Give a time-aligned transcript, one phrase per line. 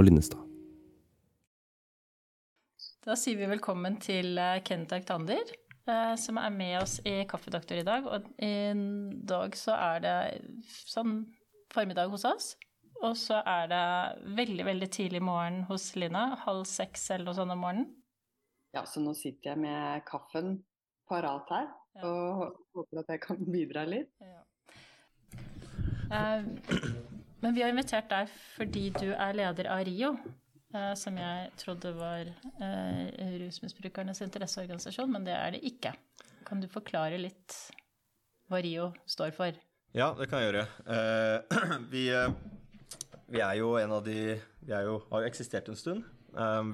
[0.00, 0.40] Og Linnestad.
[3.04, 5.50] Da sier vi velkommen til eh, Kent Arctander,
[5.88, 8.06] eh, som er med oss i Kaffedoktor i dag.
[8.08, 8.52] Og i
[9.28, 10.14] dag så er det
[10.88, 11.18] sånn
[11.74, 12.48] formiddag hos oss.
[13.00, 13.82] Og så er det
[14.40, 16.30] veldig, veldig tidlig morgen hos Lina.
[16.46, 17.90] Halv seks eller noe sånt om morgenen.
[18.76, 20.62] Ja, så nå sitter jeg med kaffen
[21.10, 22.06] parat her, Ja.
[22.06, 24.12] og håper at jeg kan bidra litt.
[24.24, 24.44] Ja.
[26.08, 26.44] Eh,
[27.40, 30.10] Men vi har invitert deg fordi du er leder av RIO,
[30.74, 35.92] eh, som jeg trodde var eh, rusmisbrukernes interesseorganisasjon, men det er det ikke.
[36.46, 37.56] Kan du forklare litt
[38.50, 39.52] hva RIO står for?
[39.96, 40.66] Ja, det kan jeg gjøre.
[40.92, 41.38] Eh,
[41.94, 42.04] vi,
[43.32, 44.18] vi er jo en av de
[44.60, 46.00] Vi jo, har jo eksistert en stund.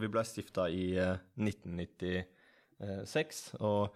[0.00, 3.54] Vi ble stifta i eh, 1996.
[3.62, 3.94] Og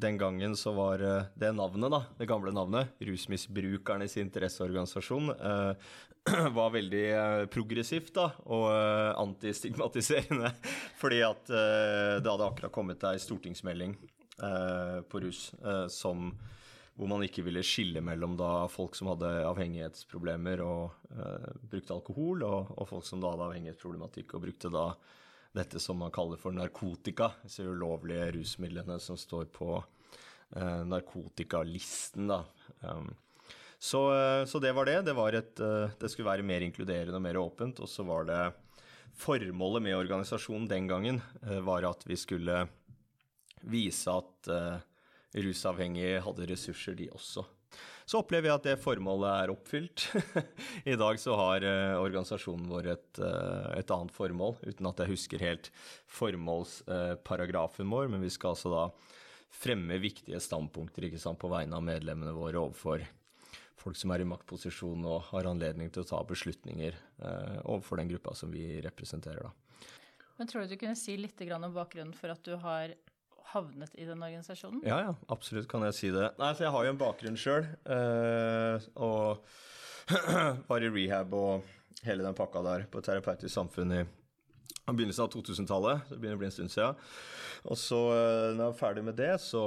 [0.00, 5.94] den gangen så var eh, det navnet, da, det gamle navnet, Rusmisbrukernes interesseorganisasjon, eh,
[6.58, 8.66] var veldig eh, progressivt da, og
[9.22, 10.52] antistigmatiserende.
[11.00, 13.96] Fordi at det hadde akkurat kommet ei stortingsmelding
[14.36, 15.46] på rus
[15.92, 16.26] som
[16.96, 21.14] hvor man ikke ville skille mellom da folk som hadde avhengighetsproblemer og
[21.68, 24.86] brukte alkohol, og, og folk som da hadde avhengighetsproblematikk og brukte da
[25.56, 32.42] dette som man kaller for narkotika, disse ulovlige rusmidlene som står på eh, narkotikalisten, da.
[32.84, 33.14] Um,
[33.78, 35.00] så, eh, så det var det.
[35.02, 38.28] Det, var et, eh, det skulle være mer inkluderende og mer åpent, og så var
[38.28, 38.44] det
[39.16, 42.66] Formålet med organisasjonen den gangen eh, var at vi skulle
[43.64, 44.50] vise at
[45.32, 47.42] rusavhengige hadde ressurser, de også.
[48.06, 50.04] Så opplever jeg at det formålet er oppfylt.
[50.92, 55.10] I dag så har eh, organisasjonen vår et, eh, et annet formål, uten at jeg
[55.10, 55.72] husker helt
[56.14, 58.84] formålsparagrafen vår, men vi skal altså da
[59.56, 63.02] fremme viktige standpunkter sant, på vegne av medlemmene våre overfor
[63.86, 68.10] folk som er i maktposisjon og har anledning til å ta beslutninger eh, overfor den
[68.10, 69.46] gruppa som vi representerer.
[69.46, 69.90] da.
[70.36, 72.94] Men tror du du kunne si litt om bakgrunnen for at du har
[73.56, 74.82] havnet i den organisasjonen?
[74.86, 76.30] Ja, ja, absolutt kan jeg si det.
[76.40, 79.46] Nei, så Jeg har jo en bakgrunn sjøl, eh, og
[80.70, 84.02] var i rehab og hele den pakka der på Terapeutisk Samfunn i
[84.86, 86.10] begynnelsen av 2000-tallet.
[86.10, 87.00] Det begynner å bli en stund siden.
[87.66, 89.62] Og så, eh, når jeg var ferdig med det, så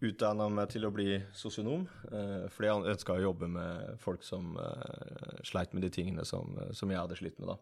[0.00, 1.88] utdanna jeg meg til å bli sosionom.
[2.08, 4.54] Eh, fordi jeg ønska å jobbe med folk som
[5.44, 7.58] sleit med de tingene som, som jeg hadde slitt med, da.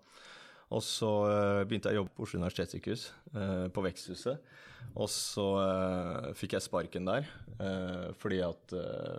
[0.70, 4.53] Og så eh, begynte jeg å jobbe på Oslo universitetssykehus, eh, på Veksthuset.
[4.94, 7.26] Og så eh, fikk jeg sparken der
[7.60, 8.72] eh, fordi at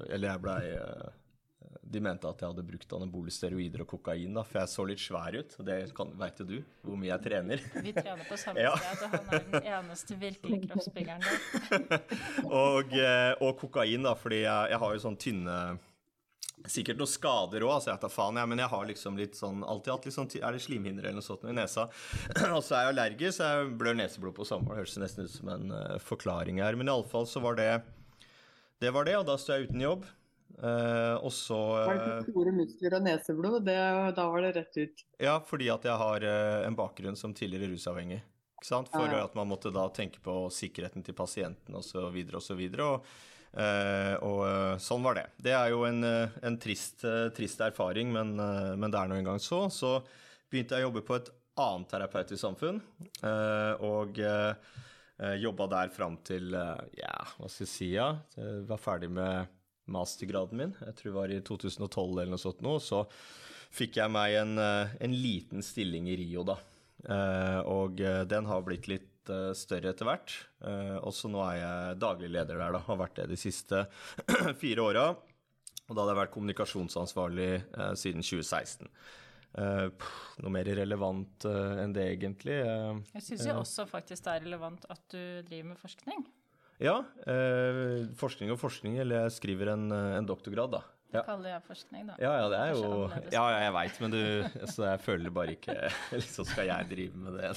[0.09, 0.61] Eller jeg blei
[1.91, 5.03] De mente at jeg hadde brukt anabole steroider og kokain, da, for jeg så litt
[5.03, 5.53] svær ut.
[5.59, 5.77] Og det
[6.23, 6.57] veit jo du,
[6.87, 7.63] hvor mye jeg trener.
[7.83, 8.73] Vi trener på samme Ja.
[8.79, 12.01] sted, og han er den eneste virkelige kroppsbyggeren der.
[12.63, 12.95] og,
[13.43, 15.57] og kokain, da, fordi jeg, jeg har jo sånn tynne
[16.69, 19.63] Sikkert noen skader òg, altså jeg tar faen, jeg, men jeg har liksom litt sånn
[19.65, 21.87] alltid hatt litt sånn Er det slimhinner eller noe sånt i nesa?
[22.57, 24.81] og så er jeg allergisk, så jeg blør neseblod på sommeren.
[24.81, 26.77] Høres nesten ut som en uh, forklaring her.
[26.79, 27.69] Men iallfall så var det
[28.81, 30.09] Det var det, og da sto jeg uten jobb.
[30.61, 33.61] Uh, og så Var det eh, store muskler og neseblod?
[33.65, 33.77] Det,
[34.17, 35.05] da var det rett ut.
[35.21, 38.21] Ja, fordi at jeg har uh, en bakgrunn som tidligere rusavhengig.
[38.61, 41.97] For at man måtte da tenke på sikkerheten til pasienten osv.
[41.97, 43.05] Og, så videre, og, eh, og
[43.57, 45.27] eh, sånn var det.
[45.37, 49.11] Det er jo en, eh, en trist, eh, trist erfaring, men, eh, men det er
[49.11, 49.65] nå engang så.
[49.71, 49.99] Så
[50.51, 51.29] begynte jeg å jobbe på et
[51.61, 52.81] annet terapeutisk samfunn,
[53.23, 54.17] eh, og
[55.37, 58.07] jobba der fram til eh, ja, hva skal jeg si, ja.
[58.33, 59.51] Jeg var ferdig med
[59.91, 63.03] mastergraden min, jeg tror det var i 2012 eller noe sånt nå, så
[63.75, 66.57] fikk jeg meg en, eh, en liten stilling i Rio, da.
[67.01, 70.33] Eh, og eh, den har blitt litt eh, større etter hvert.
[70.65, 72.79] Eh, også nå er jeg daglig leder der, da.
[72.87, 73.83] Har vært det de siste
[74.63, 75.05] fire åra.
[75.89, 78.89] Og da hadde jeg vært kommunikasjonsansvarlig eh, siden 2016.
[79.51, 82.55] Uh, pff, noe mer relevant uh, enn det, egentlig.
[82.63, 86.21] Uh, Jeg syns jo også faktisk det er relevant at du driver med forskning.
[86.79, 86.93] ja,
[88.17, 90.79] forskning og forskning, eller jeg skriver en, en doktorgrad, da.
[91.11, 91.25] Det Ja.
[91.27, 92.15] kaller jeg forskning, da.
[92.23, 93.09] Ja, ja, det er jo.
[93.35, 94.21] Ja, ja, jeg veit, men du
[94.71, 95.75] Så jeg føler bare ikke
[96.15, 97.51] Liksom skal jeg drive med det.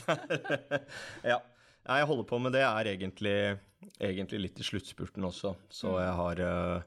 [1.30, 1.38] Ja.
[1.84, 3.38] Nei, Jeg holder på med det, er egentlig,
[4.00, 5.54] egentlig litt i sluttspurten også.
[5.68, 6.82] Så jeg har, eh,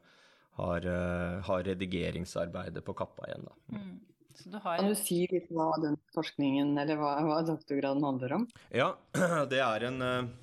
[0.57, 3.77] har, eh, har redigeringsarbeidet på kappa igjen, da.
[3.77, 3.99] Mm.
[4.37, 8.33] Så du har Kan du si litt hva den forskningen, eller hva, hva doktorgraden handler
[8.33, 8.47] om?
[8.73, 8.91] Ja,
[9.49, 10.33] det er en eh,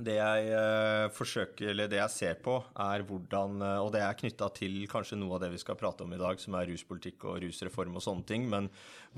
[0.00, 4.16] Det jeg eh, forsøker, eller det jeg ser på, er hvordan eh, Og det er
[4.16, 7.26] knytta til kanskje noe av det vi skal prate om i dag, som er ruspolitikk
[7.28, 8.70] og rusreform og sånne ting, men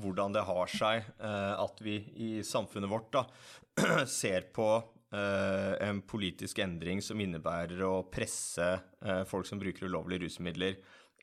[0.02, 3.24] hvordan det har seg eh, at vi i samfunnet vårt da
[4.20, 4.68] ser på
[5.14, 8.64] en politisk endring som innebærer å presse
[9.30, 10.74] folk som bruker ulovlige rusmidler,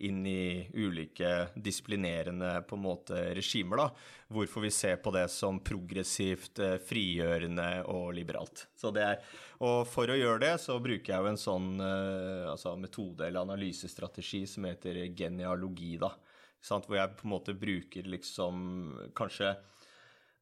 [0.07, 3.87] inn i ulike disiplinerende på en måte regimer, da,
[4.31, 8.65] hvorfor vi ser på det som progressivt, eh, frigjørende og liberalt.
[8.75, 9.21] Så det er,
[9.61, 13.45] og for å gjøre det, så bruker jeg jo en sånn eh, altså metode eller
[13.45, 16.13] analysestrategi som heter genealogi, da.
[16.61, 16.85] Sant?
[16.87, 18.65] Hvor jeg på en måte bruker liksom
[19.17, 19.55] kanskje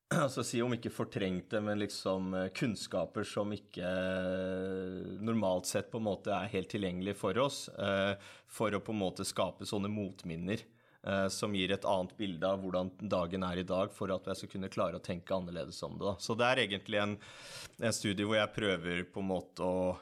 [0.24, 6.02] altså si om ikke fortrengte, men liksom eh, kunnskaper som ikke eh, normalt sett på
[6.02, 8.16] en måte er helt tilgjengelig for oss, eh,
[8.50, 10.66] for å på en måte skape sånne motminner
[11.32, 14.50] som gir et annet bilde av hvordan dagen er i dag, for at jeg skal
[14.52, 16.04] kunne klare å tenke annerledes om det.
[16.04, 16.12] Da.
[16.20, 17.14] Så det er egentlig en,
[17.80, 19.96] en, studie hvor jeg prøver på en måte å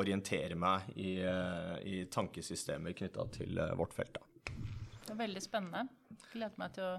[0.00, 4.16] orientere meg i, i tankesystemer knytta til vårt felt.
[4.16, 4.56] Da.
[5.04, 5.84] Det er veldig spennende.
[6.32, 6.96] Gleder meg til å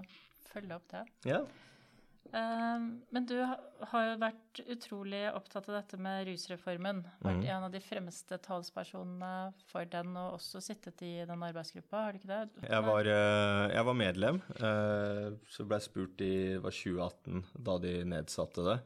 [0.52, 1.02] følge opp det.
[1.32, 1.42] Ja.
[1.42, 1.69] Ehm,
[2.30, 7.02] men du har jo vært utrolig opptatt av dette med rusreformen.
[7.24, 7.48] Vært mm.
[7.50, 9.32] en av de fremste talspersonene
[9.70, 12.66] for den, og også sittet i den arbeidsgruppa, har du ikke det?
[12.68, 14.40] Jeg var, eh, jeg var medlem.
[14.60, 18.78] Eh, så ble jeg spurt i 2018, da de nedsatte det,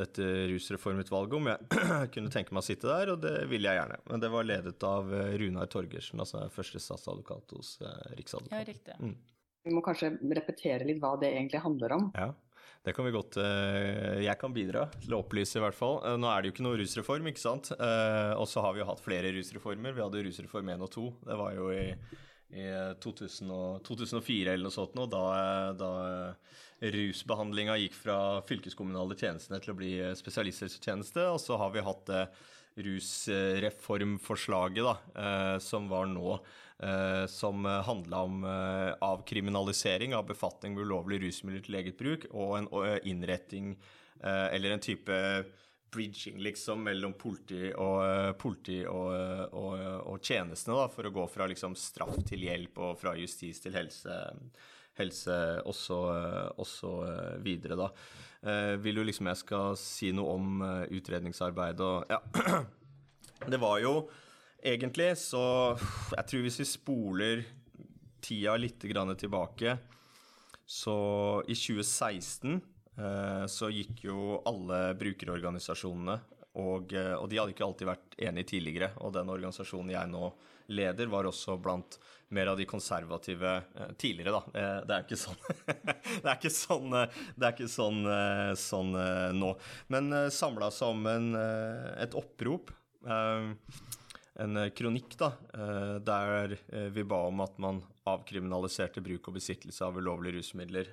[0.00, 4.00] dette rusreformutvalget, om jeg kunne tenke meg å sitte der, og det ville jeg gjerne.
[4.12, 7.78] Men det var ledet av eh, Runar Torgersen, altså første statsadvokat hos
[8.18, 8.60] Riksadvokaten.
[8.60, 9.00] Ja, riktig.
[9.00, 9.16] Mm.
[9.64, 12.06] Vi må kanskje repetere litt hva det egentlig handler om.
[12.16, 12.30] Ja.
[12.80, 15.98] Det kan vi godt eh, Jeg kan bidra til å opplyse, i hvert fall.
[16.06, 17.66] Eh, nå er det jo ikke noe rusreform, ikke sant.
[17.76, 19.92] Eh, og så har vi jo hatt flere rusreformer.
[19.96, 21.04] Vi hadde rusreform 1 og 2.
[21.28, 21.84] Det var jo i,
[22.56, 22.58] i
[23.04, 25.24] 2000 og, 2004 eller noe sånt nå, da,
[25.76, 25.90] da
[26.80, 31.22] rusbehandlinga gikk fra fylkeskommunale tjenestene til å bli spesialisthelsetjeneste.
[31.34, 32.24] Og så har vi hatt det
[32.80, 34.94] rusreformforslaget da,
[35.60, 36.38] som var nå
[37.28, 42.70] som handla om eh, avkriminalisering av befatning med ulovlig rusmidler til eget bruk, og en
[43.04, 43.74] innretting
[44.22, 45.18] eh, eller en type
[45.92, 49.12] bridging liksom mellom politi og, eh, politi og,
[49.52, 53.60] og, og tjenestene, da, for å gå fra liksom, straff til hjelp og fra justis
[53.60, 54.16] til helse,
[55.00, 55.36] helse
[55.68, 56.00] også,
[56.62, 56.94] også
[57.44, 57.90] videre, da.
[58.40, 62.22] Eh, vil du liksom jeg skal si noe om utredningsarbeid og Ja.
[63.40, 63.94] Det var jo
[64.62, 65.12] egentlig.
[65.18, 65.42] Så
[66.16, 67.44] jeg tror hvis vi spoler
[68.20, 69.78] tida litt tilbake,
[70.70, 72.60] så i 2016
[72.98, 76.20] eh, så gikk jo alle brukerorganisasjonene
[76.60, 78.92] og, eh, og, de hadde ikke alltid vært enige tidligere.
[79.02, 80.30] Og den organisasjonen jeg nå
[80.70, 81.98] leder, var også blant
[82.30, 84.74] mer av de konservative eh, tidligere, da.
[84.86, 85.40] Det er ikke sånn,
[86.22, 88.02] det er ikke sånn, er ikke sånn,
[88.62, 88.92] sånn
[89.40, 89.54] nå.
[89.90, 91.32] Men samla som en,
[91.98, 92.70] et opprop.
[94.40, 99.36] En eh, kronikk da, eh, der eh, vi ba om at man avkriminaliserte bruk og
[99.36, 100.88] besittelse av ulovlige rusmidler.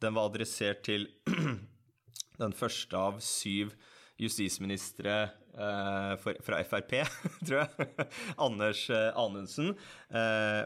[0.00, 1.08] Den var adressert til
[2.42, 3.74] den første av syv
[4.16, 5.16] justisministre
[5.56, 6.94] fra Frp,
[7.46, 8.06] tror jeg.
[8.46, 9.74] Anders Anundsen.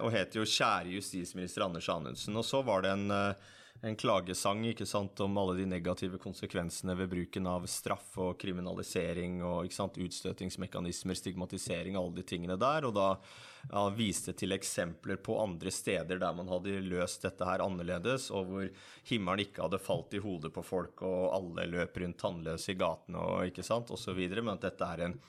[0.04, 2.36] og het jo 'Kjære justisminister Anders Anundsen'.
[2.36, 3.34] Og så var det en
[3.82, 9.38] en klagesang ikke sant, om alle de negative konsekvensene ved bruken av straff og kriminalisering
[9.40, 12.84] og ikke sant, utstøtingsmekanismer, stigmatisering, alle de tingene der.
[12.84, 13.06] Og da
[13.70, 18.52] ja, viste til eksempler på andre steder der man hadde løst dette her annerledes, og
[18.52, 18.68] hvor
[19.08, 23.24] himmelen ikke hadde falt i hodet på folk, og alle løp rundt tannløse i gatene
[23.32, 24.20] og ikke sant, osv.
[24.36, 25.20] Men at dette er en,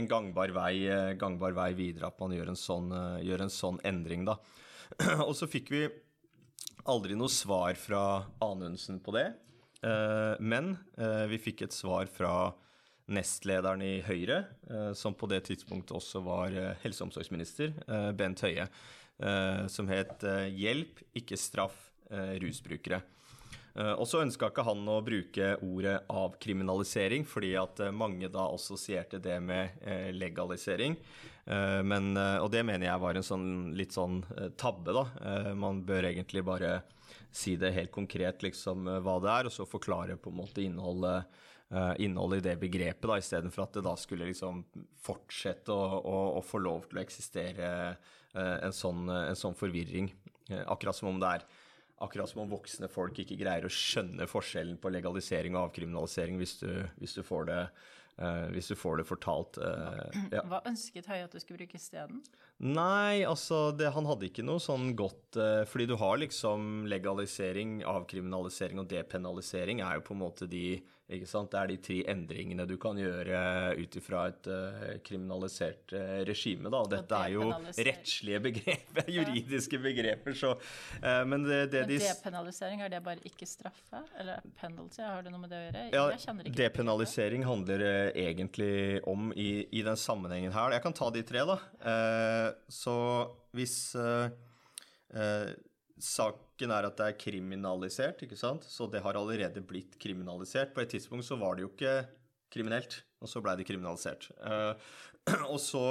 [0.00, 0.76] en gangbar, vei,
[1.20, 2.94] gangbar vei videre, at man gjør en sånn,
[3.28, 4.40] gjør en sånn endring, da.
[5.28, 5.84] og så fikk vi
[6.88, 9.28] aldri noe svar fra Anundsen på det.
[9.82, 12.52] Eh, men eh, vi fikk et svar fra
[13.10, 17.72] nestlederen i Høyre, eh, som på det tidspunktet også var helse- og omsorgsminister,
[18.16, 18.68] Bent Høie,
[19.68, 23.02] som het 'Hjelp, ikke straff rusbrukere'.
[24.00, 29.36] Og så ønska ikke han å bruke ordet avkriminalisering, fordi at mange da assosierte det
[29.42, 29.76] med
[30.16, 30.96] legalisering.
[31.50, 35.04] Eh, men, eh, og det mener jeg var en sånn, litt sånn eh, tabbe, da.
[35.58, 36.80] Man bør egentlig bare
[37.34, 41.26] si det helt konkret liksom hva det er, og så forklare på en måte innholdet,
[42.02, 44.64] innholdet i det begrepet, da, istedenfor at det da skulle liksom
[44.98, 47.68] fortsette å, å, å få lov til å eksistere
[48.34, 50.10] en sånn, en sånn forvirring.
[50.66, 51.46] Akkurat som om det er
[52.02, 56.56] akkurat som om voksne folk ikke greier å skjønne forskjellen på legalisering og avkriminalisering hvis
[56.64, 57.62] du, hvis du får det
[58.52, 59.56] hvis du får det fortalt.
[59.56, 60.02] Uh,
[60.34, 60.44] ja.
[60.50, 62.20] Hva ønsket Høie at du skulle bruke isteden?
[62.60, 67.78] Nei, altså det, han hadde ikke noe sånn godt eh, Fordi du har liksom legalisering,
[67.88, 70.64] avkriminalisering og depenalisering er jo på en måte de
[71.16, 71.50] ikke sant?
[71.52, 73.40] Det er de tre endringene du kan gjøre
[73.80, 76.70] ut ifra et uh, kriminalisert uh, regime.
[76.72, 76.82] Da.
[76.94, 77.48] Dette er jo
[77.90, 83.48] rettslige begreper, juridiske begreper, så uh, Men det, det men Depenalisering, er det bare ikke
[83.48, 84.02] straffe?
[84.20, 85.86] Eller penalty, har det noe med det å gjøre?
[85.94, 88.74] Ja, jeg kjenner ikke Depenalisering handler egentlig
[89.08, 91.58] om i, i, den sammenhengen her Jeg kan ta de tre, da.
[92.70, 92.96] så
[93.56, 93.76] hvis
[96.04, 98.66] saken er at det er kriminalisert, ikke sant?
[98.68, 100.74] Så det har allerede blitt kriminalisert.
[100.74, 101.94] På et tidspunkt så var det jo ikke
[102.52, 104.30] kriminelt, og så blei det kriminalisert.
[104.42, 104.74] Uh,
[105.52, 105.84] og så,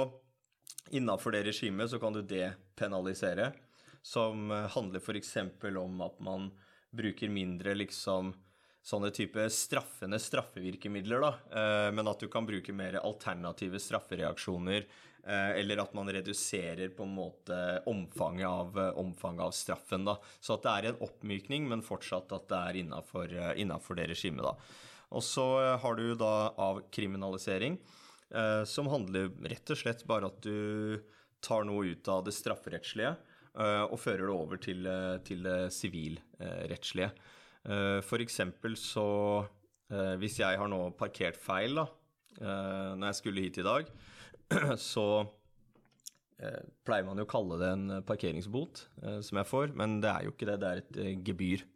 [0.94, 3.52] innafor det regimet, så kan du depenalisere,
[4.02, 5.36] som handler f.eks.
[5.76, 6.48] om at man
[6.96, 8.32] bruker mindre liksom
[8.80, 15.09] sånne type straffende straffevirkemidler, da, uh, men at du kan bruke mer alternative straffereaksjoner Eh,
[15.28, 17.56] eller at man reduserer på en måte
[17.90, 20.04] omfanget av, eh, omfanget av straffen.
[20.04, 20.16] da.
[20.40, 24.56] Så at det er en oppmykning, men fortsatt at det er innafor eh, det regimet.
[25.10, 27.78] Og så har du da avkriminalisering,
[28.30, 31.02] eh, som handler rett og slett bare at du
[31.40, 33.16] tar noe ut av det strafferettslige
[33.56, 34.86] eh, og fører det over til,
[35.24, 37.10] til det sivilrettslige.
[37.60, 38.40] F.eks.
[38.80, 39.08] så
[40.16, 41.82] Hvis jeg har nå parkert feil da,
[42.40, 43.90] når jeg skulle hit i dag,
[44.92, 45.06] så
[46.42, 50.10] eh, pleier man jo å kalle det en parkeringsbot eh, som jeg får, men det
[50.12, 51.66] er jo ikke det, det er et eh, gebyr.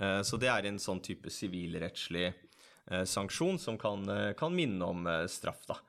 [0.00, 4.86] Eh, så det er en sånn type sivilrettslig eh, sanksjon som kan, eh, kan, minne
[4.86, 5.80] om straff, da.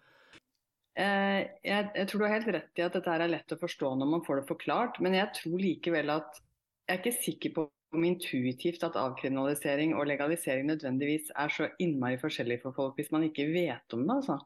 [0.99, 4.07] Jeg, jeg, tror du har helt rett i at dette er lett å forstå når
[4.17, 8.05] man får det forklart, men jeg tror likevel at jeg er ikke sikker på om
[8.05, 13.47] intuitivt at avkriminalisering og legalisering nødvendigvis er så innmari forskjellig for folk hvis man ikke
[13.53, 14.39] vet om det, altså.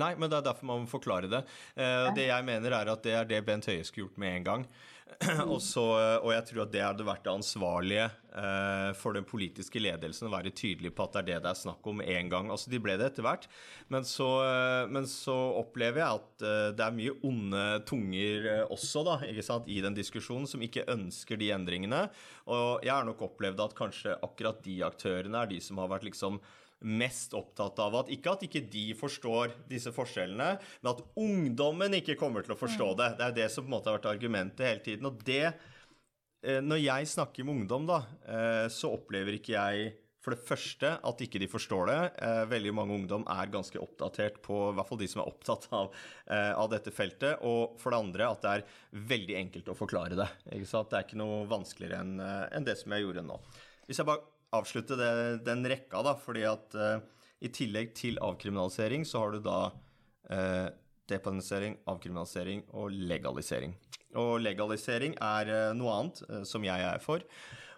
[0.00, 1.42] Nei, men det er derfor man må forklare det.
[1.76, 4.48] Eh, det jeg mener er at det er det Bent Høie skulle gjort med en
[4.50, 4.70] gang.
[5.52, 5.82] og, så,
[6.20, 10.32] og, jeg tror at det hadde vært det ansvarlige eh, for den politiske ledelsen å
[10.32, 12.50] være tydelig på at det er det det er snakk om en gang.
[12.52, 13.48] Altså, De ble det etter hvert,
[13.92, 18.64] men så, eh, men så opplever jeg at eh, det er mye onde tunger eh,
[18.70, 22.06] også da, i den diskusjonen som ikke ønsker de endringene.
[22.50, 26.08] Og jeg har nok opplevd at kanskje akkurat de aktørene er de som har vært
[26.08, 26.40] liksom
[26.80, 32.18] mest opptatt av at ikke at ikke de forstår disse forskjellene, men at ungdommen ikke
[32.20, 32.98] kommer til å forstå mm.
[33.00, 33.08] det.
[33.18, 35.10] Det er det som på en måte har vært argumentet hele tiden.
[35.10, 40.36] Og det eh, Når jeg snakker med ungdom, da, eh, så opplever ikke jeg for
[40.36, 42.00] det første at ikke de forstår det.
[42.24, 45.64] Eh, veldig mange ungdom er ganske oppdatert på i hvert fall de som er opptatt
[45.76, 45.94] av,
[46.32, 47.44] av dette feltet.
[47.44, 48.66] Og for det andre at det er
[49.12, 50.28] veldig enkelt å forklare det.
[50.56, 50.92] Ikke sant?
[50.92, 53.40] Det er ikke noe vanskeligere enn, enn det som jeg gjorde nå.
[53.88, 55.12] Hvis jeg bare avslutte det,
[55.46, 56.98] den rekka, da, fordi at uh,
[57.40, 60.68] i tillegg til avkriminalisering så har du da uh,
[61.10, 63.74] depenalisering, avkriminalisering og legalisering.
[64.18, 67.24] Og legalisering er uh, noe annet som jeg er for,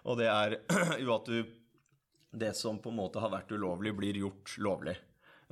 [0.03, 0.57] og det er
[1.05, 1.59] jo at du
[2.33, 4.95] Det som på en måte har vært ulovlig, blir gjort lovlig.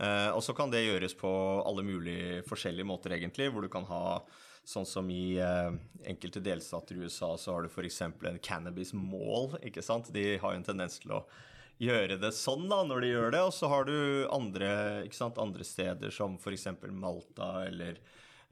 [0.02, 1.30] Og så kan det gjøres på
[1.62, 4.22] alle mulige forskjellige måter, egentlig, hvor du kan ha
[4.64, 5.72] Sånn som i eh,
[6.06, 8.02] enkelte delstater i USA så har du f.eks.
[8.06, 10.12] en cannabis mall, ikke sant.
[10.14, 11.24] De har jo en tendens til å
[11.82, 13.42] gjøre det sånn da, når de gjør det.
[13.48, 13.96] Og så har du
[14.30, 14.70] andre,
[15.08, 16.68] ikke sant, andre steder som f.eks.
[16.94, 17.98] Malta eller,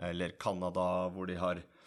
[0.10, 1.79] eller Canada, hvor de har eh,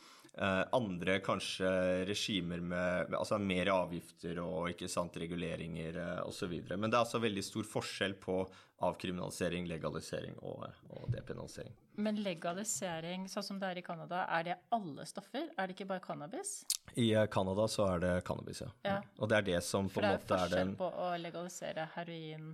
[0.72, 1.68] andre kanskje
[2.08, 6.54] regimer med, med, altså mer avgifter og ikke sant, reguleringer eh, osv.
[6.72, 8.38] Men det er altså veldig stor forskjell på
[8.82, 11.76] avkriminalisering, legalisering og, og depenalisering.
[12.00, 15.50] Men legalisering, sånn som det er i Canada, er det alle stoffer?
[15.52, 16.62] Er det ikke bare cannabis?
[16.96, 18.72] I eh, Canada så er det cannabis, ja.
[18.88, 18.98] ja.
[19.20, 20.92] Og det er det som på en måte er den For det er forskjell på
[21.04, 22.52] å legalisere heroin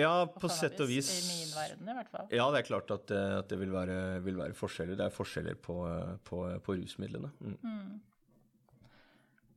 [0.00, 1.10] ja, på sett og vis.
[1.12, 2.28] I min verden, i hvert fall.
[2.32, 4.96] Ja, det er klart at, eh, at det vil være, vil være, forskjeller.
[4.98, 7.32] Det er forskjeller på, eh, på, på rusmidlene.
[7.40, 7.58] Mm.
[7.62, 8.00] Mm.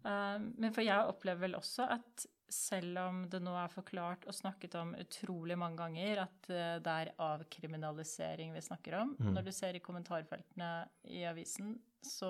[0.05, 4.35] Uh, men for jeg opplever vel også at selv om det nå er forklart og
[4.35, 9.31] snakket om utrolig mange ganger at eh, det er avkriminalisering vi snakker om mm.
[9.33, 10.69] Når du ser i kommentarfeltene
[11.09, 11.75] i avisen,
[12.05, 12.29] så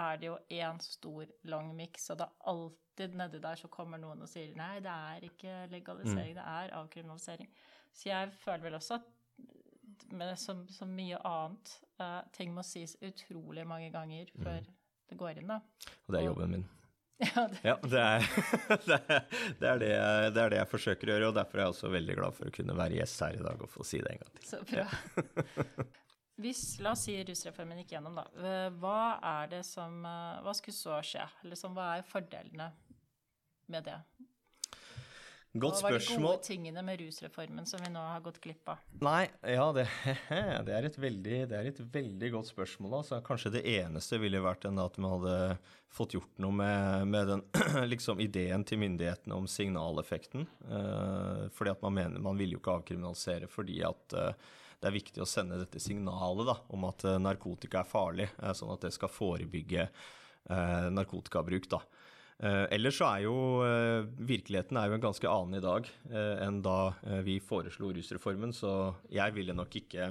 [0.00, 4.00] er det jo én stor, lang miks, og det er alltid nedi der så kommer
[4.00, 6.38] noen og sier nei, det er ikke legalisering, mm.
[6.38, 7.50] det er avkriminalisering.
[7.94, 9.12] Så jeg føler vel også at
[10.10, 14.72] men som, som mye annet, uh, ting må sies utrolig mange ganger før mm.
[15.10, 15.60] det går inn, da.
[16.06, 16.66] Og det er jobben min.
[17.24, 18.24] Ja, det, ja, det, er,
[18.88, 19.20] det, er,
[19.60, 21.90] det, er jeg, det, er det jeg forsøker å gjøre, og derfor er jeg også
[21.94, 24.24] veldig glad for å kunne være gjest her i dag og få si det en
[24.24, 24.48] gang til.
[24.50, 24.82] Så bra.
[24.82, 25.86] Ja.
[26.42, 28.24] Hvis, la oss si rusreformen gikk gjennom, da.
[28.82, 29.00] Hva
[29.38, 31.28] er det som Hva skulle så skje?
[31.46, 32.72] Liksom, hva er fordelene
[33.70, 34.00] med det?
[35.54, 35.92] Godt spørsmål.
[35.94, 38.80] Hva var de gode tingene med rusreformen som vi nå har gått glipp av?
[39.06, 39.84] Nei, ja, det,
[40.66, 42.96] det, er et veldig, det er et veldig godt spørsmål.
[42.98, 43.20] Altså.
[43.22, 45.36] Kanskje det eneste ville vært at vi hadde
[45.94, 47.44] fått gjort noe med, med den
[47.92, 50.48] liksom, ideen til myndighetene om signaleffekten.
[50.66, 54.52] Uh, fordi at man mener man vil jo ikke avkriminalisere fordi at eh,
[54.84, 58.52] det er viktig å sende dette signalet da, om at eh, narkotika er farlig, eh,
[58.52, 61.70] sånn at det skal forebygge eh, narkotikabruk.
[61.72, 61.80] da.
[62.44, 63.34] Ellers så er jo
[64.26, 65.86] virkeligheten er jo en ganske annen i dag
[66.42, 66.90] enn da
[67.24, 70.08] vi foreslo rusreformen, så jeg ville nok ikke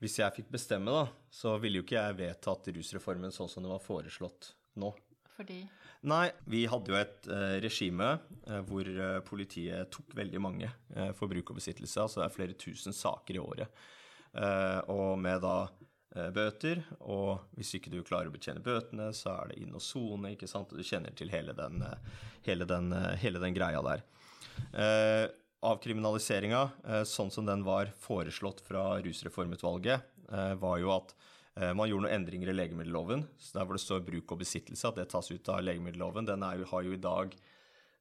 [0.00, 3.70] Hvis jeg fikk bestemme, da, så ville jo ikke jeg vedtatt rusreformen sånn som det
[3.70, 4.90] var foreslått nå.
[5.36, 5.60] Fordi
[6.10, 8.08] Nei, vi hadde jo et eh, regime
[8.48, 10.70] eh, hvor eh, politiet tok veldig mange
[11.16, 12.00] for bruk og besittelse.
[12.02, 13.82] Altså det er flere tusen saker i året.
[14.92, 15.56] Og med da
[16.32, 20.32] bøter, og hvis ikke du klarer å betjene bøtene, så er det inn og sone,
[20.32, 21.84] ikke sant, og du kjenner til hele den,
[22.44, 22.88] hele den,
[23.20, 24.04] hele den greia der.
[24.72, 25.26] Eh,
[25.62, 31.14] avkriminaliseringa, eh, sånn som den var foreslått fra rusreformutvalget, eh, var jo at
[31.52, 34.96] man gjorde noen endringer i legemiddelloven, så der hvor det står bruk og besittelse, at
[34.96, 36.24] det tas ut av legemiddelloven.
[36.24, 37.34] Den jo, har jo i dag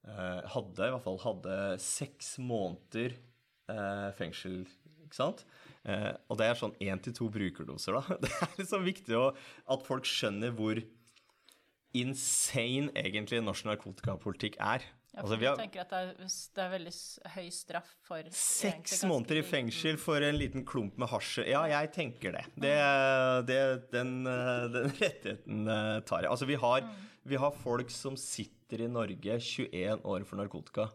[0.07, 3.17] eh, hadde, i hvert fall hadde seks måneder
[3.71, 4.61] eh, fengsel,
[5.03, 5.43] ikke sant?
[5.83, 8.17] Eh, og det er sånn én til to brukerdoser, da.
[8.23, 9.27] Det er liksom viktig å,
[9.75, 10.81] at folk skjønner hvor
[11.97, 14.85] insane egentlig norsk narkotikapolitikk er.
[15.11, 16.91] Ja, Altså, vi har tenker at det er, det er veldig
[17.33, 21.41] høy straff for seks måneder i fengsel for en liten klump med hasj.
[21.51, 22.45] Ja, jeg tenker det.
[22.55, 22.77] det,
[23.49, 23.59] det
[23.91, 26.31] den, eh, den rettigheten eh, tar jeg.
[26.31, 26.87] Altså, vi har,
[27.27, 30.87] vi har folk som sitter i Norge 21 år for narkotika.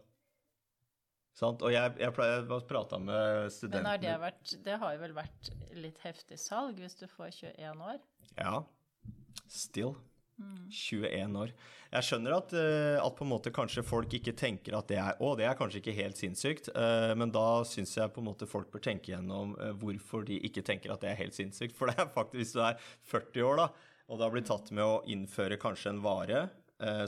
[1.37, 1.61] Sant?
[1.61, 5.13] Og jeg, jeg pleier å prate med Men har det vært Det har jo vel
[5.13, 7.99] vært litt heftig salg hvis du får 21 år?
[8.33, 8.63] Ja.
[9.45, 9.93] Still.
[10.37, 11.51] 21 år.
[11.87, 15.21] Jeg skjønner at, eh, at på en måte kanskje folk ikke tenker at det er
[15.23, 18.49] Å, det er kanskje ikke helt sinnssykt, eh, men da syns jeg på en måte
[18.49, 21.75] folk bør tenke gjennom eh, hvorfor de ikke tenker at det er helt sinnssykt.
[21.77, 22.77] For det er faktisk, hvis du er
[23.13, 23.67] 40 år, da,
[24.07, 26.47] og det har blitt tatt med å innføre kanskje en vare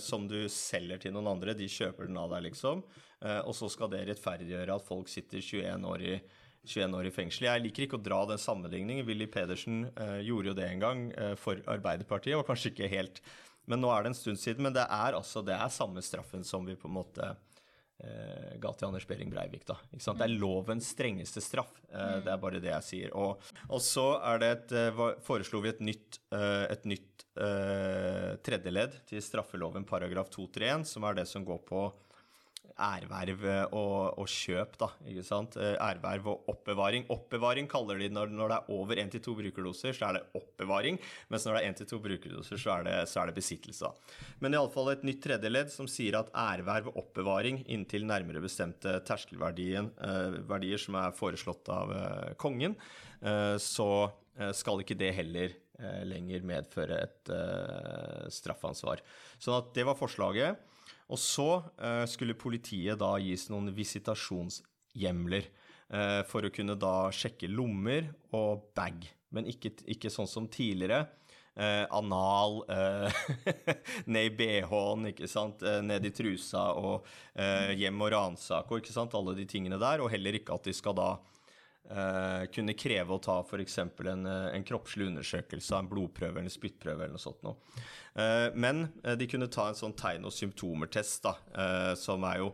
[0.01, 2.79] som du selger til noen andre, de kjøper den av deg, liksom,
[3.21, 6.15] og så skal det rettferdiggjøre at folk sitter 21 år i
[6.69, 7.47] 21 år i fengsel.
[7.49, 9.05] Jeg liker ikke å dra den sammenligningen.
[9.07, 13.21] Willy Pedersen eh, gjorde jo det en gang eh, for Arbeiderpartiet, og kanskje ikke helt
[13.69, 14.63] Men nå er det en stund siden.
[14.65, 17.27] Men det er altså det er samme straffen som vi på en måte
[18.01, 19.65] eh, ga til Anders Behring Breivik.
[19.67, 19.75] da?
[19.91, 21.75] Det er lovens strengeste straff.
[21.91, 23.13] Eh, Det er bare det jeg sier.
[23.13, 27.25] Og, og så er det et, eh, foreslo vi et nytt, eh, et nytt
[28.43, 31.83] tredjeledd til straffeloven paragraf 231, som er det som går på
[32.75, 34.91] ærverv og, og kjøp, da.
[35.09, 35.57] ikke sant?
[35.59, 37.05] Erverv Ærverv og oppbevaring.
[37.13, 40.23] Oppbevaring kaller de når, når det er over én til to brukerdoser, så er det
[40.39, 40.99] oppbevaring.
[41.29, 43.85] Mens når det er én til to brukerdoser, så er det, så er det besittelse.
[43.85, 44.29] da.
[44.39, 49.89] Men iallfall et nytt tredjeledd som sier at ærverv og oppbevaring inntil nærmere bestemte terskelverdier
[49.99, 52.75] eh, som er foreslått av eh, kongen,
[53.21, 53.89] eh, så
[54.37, 59.03] eh, skal ikke det heller eh, lenger medføre et eh, straffansvar.
[59.39, 60.65] Sånn at det var forslaget.
[61.09, 61.47] Og så
[61.81, 68.69] eh, skulle politiet da gis noen visitasjonshjemler eh, for å kunne da sjekke lommer og
[68.77, 71.07] bag, men ikke, ikke sånn som tidligere.
[71.59, 73.23] Eh, anal, eh,
[74.13, 78.83] ned i bh-en, ikke sant, eh, ned i trusa og eh, hjem og ransake og
[78.83, 81.09] ikke sant, alle de tingene der, og heller ikke at de skal da
[81.89, 83.77] eh, kunne kreve å ta f.eks.
[83.81, 87.57] En, eh, en kroppslig undersøkelse av en blodprøve eller spyttprøve eller noe sånt noe.
[88.19, 92.49] Uh, men de kunne ta en sånn tegn- og symptomertest, da, uh, som er jo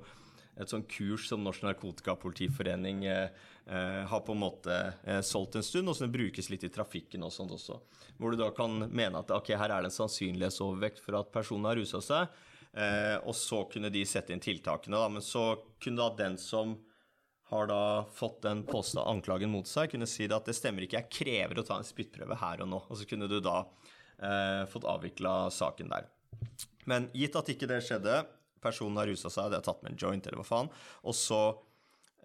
[0.59, 4.75] et sånn kurs som Norsk Narkotikapolitiforening har på en måte
[5.27, 7.75] solgt en stund, og som brukes litt i trafikken og sånt også.
[8.15, 11.67] Hvor du da kan mene at ok, her er det en sannsynlighetsovervekt for at personen
[11.67, 12.39] har rusa seg,
[13.27, 15.11] og så kunne de sette inn tiltakene, da.
[15.11, 15.43] Men så
[15.83, 16.77] kunne da den som
[17.49, 21.03] har da fått den påstå anklagen mot seg, kunne si det at det stemmer ikke,
[21.03, 22.79] jeg krever å ta en spyttprøve her og nå.
[22.89, 23.59] Og så kunne du da
[24.17, 26.09] eh, fått avvikla saken der.
[26.89, 28.23] Men gitt at ikke det skjedde,
[28.65, 30.71] personen har rusa seg, det er tatt med en joint eller hva faen,
[31.05, 31.41] og så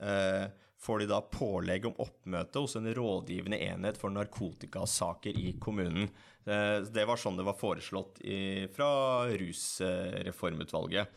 [0.00, 0.48] eh,
[0.80, 6.08] får de da pålegg om oppmøte hos en rådgivende enhet for narkotikasaker i kommunen.
[6.48, 8.88] Eh, det var sånn det var foreslått i, fra
[9.28, 11.12] rusreformutvalget.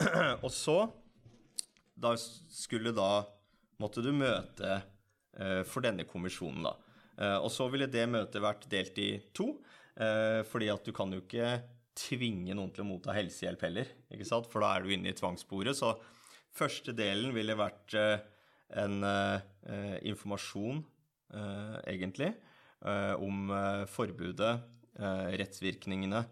[0.44, 0.78] og så
[2.02, 3.10] da skulle da
[3.82, 6.74] måtte du møte eh, for denne kommisjonen, da.
[7.18, 9.52] Eh, og så ville det møtet vært delt i to,
[9.96, 11.56] eh, fordi at du kan jo ikke
[11.98, 14.48] tvinge noen til å motta helsehjelp heller, ikke sant?
[14.48, 15.76] for da er du inne i tvangssporet.
[15.76, 15.92] Så
[16.56, 17.92] første delen ville vært
[18.72, 19.04] en
[20.00, 20.78] informasjon,
[21.84, 22.30] egentlig,
[23.20, 23.52] om
[23.92, 24.54] forbudet,
[25.36, 26.22] rettsvirkningene,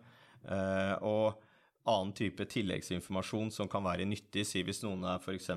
[1.04, 1.44] og
[1.88, 4.44] annen type tilleggsinformasjon som kan være nyttig.
[4.46, 5.48] Si hvis noen er f.eks.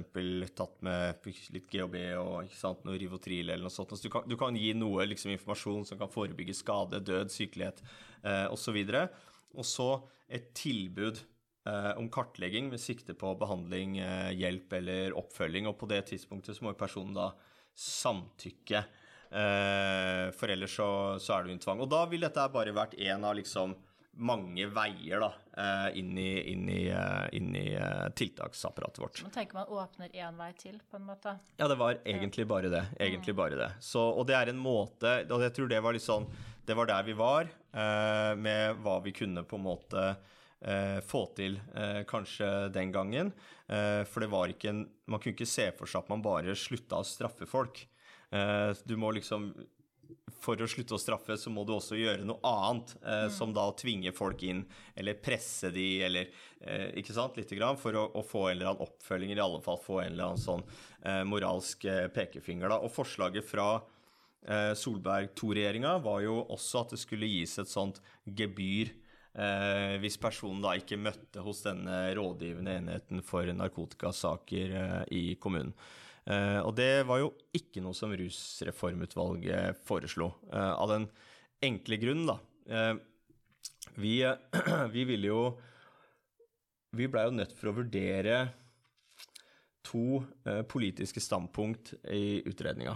[0.55, 3.91] tatt med litt GHB og ikke sant, noe Rivotril eller noe sånt.
[3.91, 7.83] Så du, kan, du kan gi noe liksom, informasjon som kan forebygge skade, død, sykelighet
[8.23, 8.79] eh, osv.
[9.53, 9.89] Og så
[10.33, 11.19] et tilbud
[11.67, 15.67] eh, om kartlegging med sikte på behandling, eh, hjelp eller oppfølging.
[15.69, 17.33] Og på det tidspunktet så må personen da
[17.75, 18.85] samtykke.
[19.33, 21.83] Eh, for ellers så, så er det jo en tvang.
[21.83, 23.75] Og da vil dette bare vært en av liksom
[24.13, 29.21] mange veier da, eh, inn i, inn i, eh, inn i eh, tiltaksapparatet vårt.
[29.25, 31.35] Man tenker man åpner én vei til, på en måte.
[31.57, 32.83] Ja, det var egentlig bare det.
[32.99, 33.71] Egentlig bare det.
[33.81, 36.27] Så, og det er en måte Og jeg tror det var litt sånn
[36.65, 37.49] Det var der vi var,
[38.39, 40.03] med hva vi kunne på en måte
[41.03, 41.57] få til
[42.07, 43.33] kanskje den gangen.
[43.67, 47.01] for det var ikke en Man kunne ikke se for seg at man bare slutta
[47.01, 47.83] å straffe folk.
[48.31, 49.51] du må liksom
[50.43, 53.33] for å slutte å straffe, så må du også gjøre noe annet, eh, mm.
[53.35, 54.63] som da å tvinge folk inn,
[54.99, 58.71] eller presse de, eller eh, Ikke sant, lite grann, for å, å, få en eller
[58.73, 60.65] annen oppfølging, eller i alle fall få en eller annen sånn
[61.01, 62.81] eh, moralsk eh, pekefinger, da.
[62.83, 68.03] Og forslaget fra eh, Solberg II-regjeringa var jo også at det skulle gis et sånt
[68.25, 68.93] gebyr.
[69.33, 75.73] Eh, hvis personen da ikke møtte hos denne rådgivende enheten for narkotikasaker i kommunen.
[76.23, 81.07] Uh, og det var jo ikke noe som rusreformutvalget foreslo, uh, av den
[81.63, 82.37] enkle grunn, da.
[82.63, 82.95] Uh,
[83.99, 84.21] vi,
[84.95, 85.43] vi ville jo
[86.95, 88.35] Vi blei jo nødt for å vurdere
[89.83, 90.21] to
[90.69, 92.93] politiske standpunkt i utredninga.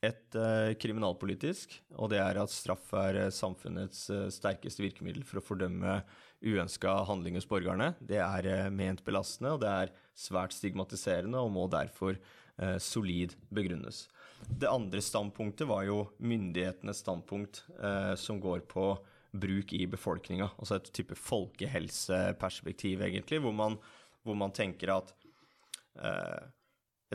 [0.00, 0.38] Et
[0.80, 5.98] kriminalpolitisk, og det er at straff er samfunnets sterkeste virkemiddel for å fordømme
[6.40, 7.92] uønska handling hos borgerne.
[8.00, 12.16] Det er ment belastende, og det er svært stigmatiserende og må derfor
[12.58, 14.08] eh, solid begrunnes.
[14.48, 18.98] Det andre standpunktet var jo myndighetenes standpunkt, eh, som går på
[19.36, 20.50] bruk i befolkninga.
[20.58, 23.78] Altså et type folkehelseperspektiv, egentlig, hvor man,
[24.24, 25.12] hvor man tenker at
[26.00, 26.42] eh,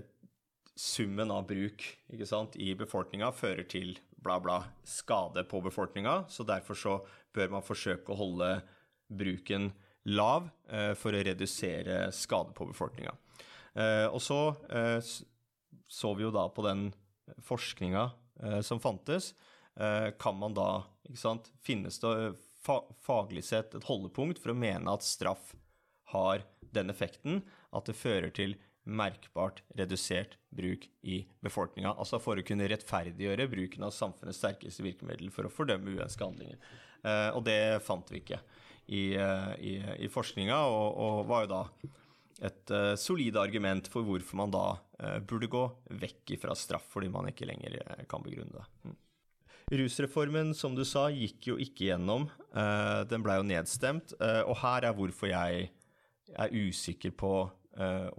[0.02, 0.10] et,
[0.76, 1.84] summen av bruk
[2.26, 6.24] sant, i befolkninga fører til bla, bla skade på befolkninga.
[6.30, 7.00] Så derfor så
[7.34, 8.54] bør man forsøke å holde
[9.12, 9.72] bruken
[10.10, 13.14] lav eh, for å redusere skade på befolkninga.
[13.74, 14.40] Eh, og så
[14.72, 14.98] eh,
[15.88, 16.90] så vi jo da på den
[17.44, 18.10] forskninga
[18.44, 19.34] eh, som fantes.
[19.76, 24.54] Eh, kan man da, ikke sant Finnes det eh, fa faglig sett et holdepunkt for
[24.54, 25.54] å mene at straff
[26.12, 26.44] har
[26.76, 27.40] den effekten
[27.72, 31.94] at det fører til merkbart redusert bruk i befolkninga.
[31.94, 36.60] Altså for å kunne rettferdiggjøre bruken av samfunnets sterkeste virkemiddel for å fordømme uønska handlinger.
[37.06, 38.42] Eh, og det fant vi ikke
[38.92, 39.74] i, eh, i,
[40.06, 41.64] i forskninga, og, og var jo da
[42.42, 44.66] et uh, solid argument for hvorfor man da
[45.28, 45.62] burde gå
[46.02, 48.66] vekk fra straff fordi man ikke lenger uh, kan begrunne det.
[48.86, 48.98] Mm.
[49.82, 52.26] Rusreformen, som du sa, gikk jo ikke gjennom.
[53.08, 54.12] den blei jo nedstemt.
[54.20, 55.70] og her er hvorfor jeg
[56.36, 57.32] er usikker på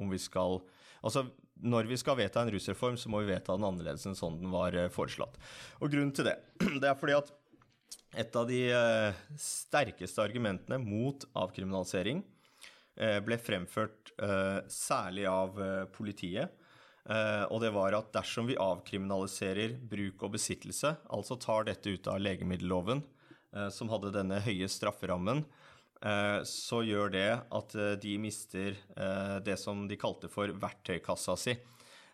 [0.01, 0.62] om vi skal
[1.05, 1.27] Altså,
[1.61, 4.55] når vi skal vedta en rusreform, så må vi vedta den annerledes enn sånn den
[4.55, 5.37] var foreslått.
[5.83, 6.38] Og grunnen til det,
[6.81, 7.35] det er fordi at
[8.25, 8.62] et av de
[9.37, 12.23] sterkeste argumentene mot avkriminalisering
[13.01, 16.53] Eh, ble fremført eh, særlig av eh, politiet.
[17.03, 22.21] Og det var at dersom vi avkriminaliserer bruk og besittelse, altså tar dette ut av
[22.23, 23.03] legemiddelloven,
[23.75, 25.43] som hadde denne høye strafferammen,
[26.47, 27.27] så gjør det
[27.59, 28.79] at de mister
[29.43, 31.57] det som de kalte for verktøykassa si.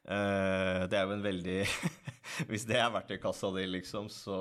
[0.08, 1.58] Eh, det er jo en veldig
[2.48, 4.36] Hvis det er verktøykassa di, liksom, så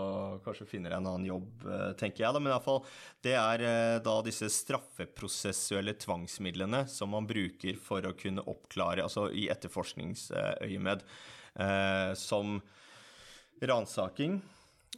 [0.46, 2.36] kanskje finner jeg en annen jobb, eh, tenker jeg.
[2.36, 2.82] da, Men iallfall,
[3.26, 9.28] det er eh, da disse straffeprosessuelle tvangsmidlene som man bruker for å kunne oppklare, altså
[9.32, 11.08] i etterforskningsøyemed,
[12.22, 12.60] som
[13.66, 14.36] ransaking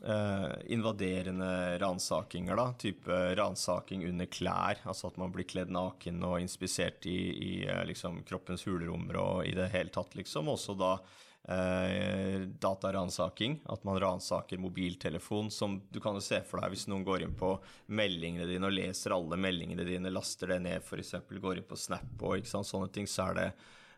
[0.04, 2.74] Uh, invaderende ransakinger, da.
[2.74, 4.80] Type ransaking under klær.
[4.84, 9.42] Altså at man blir kledd naken og inspisert i, i uh, liksom, kroppens hulrommer og
[9.50, 10.48] i det hele tatt, liksom.
[10.54, 13.60] Også da uh, dataransaking.
[13.76, 17.36] At man ransaker mobiltelefon, som du kan jo se for deg hvis noen går inn
[17.36, 17.58] på
[17.92, 21.18] meldingene dine og leser alle meldingene dine, laster det ned, f.eks.
[21.28, 23.52] går inn på Snap og ikke sant, sånne ting, så er det,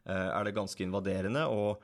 [0.10, 1.46] er det ganske invaderende.
[1.46, 1.84] og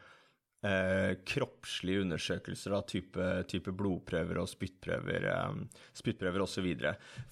[0.66, 6.70] eh, kroppslige undersøkelser av type, type, blodprøver og spyttprøver, eh, spyttprøver osv.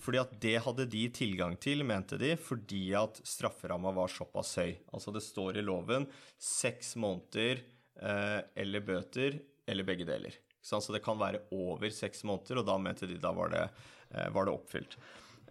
[0.01, 4.75] Fordi at det hadde de tilgang til, mente de, fordi at strafferamma var såpass høy.
[4.93, 7.63] Altså det står i loven seks måneder
[8.01, 10.35] eh, eller bøter eller begge deler.
[10.65, 13.67] Så det kan være over seks måneder, og da mente de da var det,
[14.09, 14.97] eh, var det oppfylt.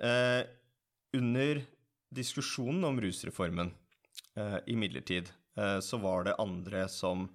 [0.03, 0.43] Eh,
[1.15, 1.63] under
[2.15, 3.73] diskusjonen om rusreformen,
[4.37, 7.29] eh, imidlertid, så var det andre som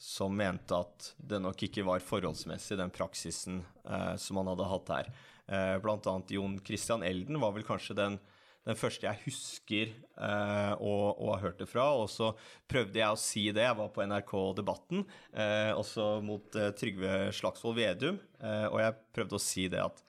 [0.00, 4.92] som mente at det nok ikke var forholdsmessig, den praksisen eh, som man hadde hatt
[4.94, 5.10] her.
[5.44, 8.16] Eh, blant annet Jon Christian Elden var vel kanskje den,
[8.64, 11.90] den første jeg husker eh, og har hørt det fra.
[12.00, 12.30] Og så
[12.70, 13.66] prøvde jeg å si det.
[13.66, 15.04] Jeg var på NRK Debatten,
[15.36, 18.16] eh, også mot eh, Trygve Slagsvold Vedum.
[18.40, 20.00] Og jeg prøvde å si det at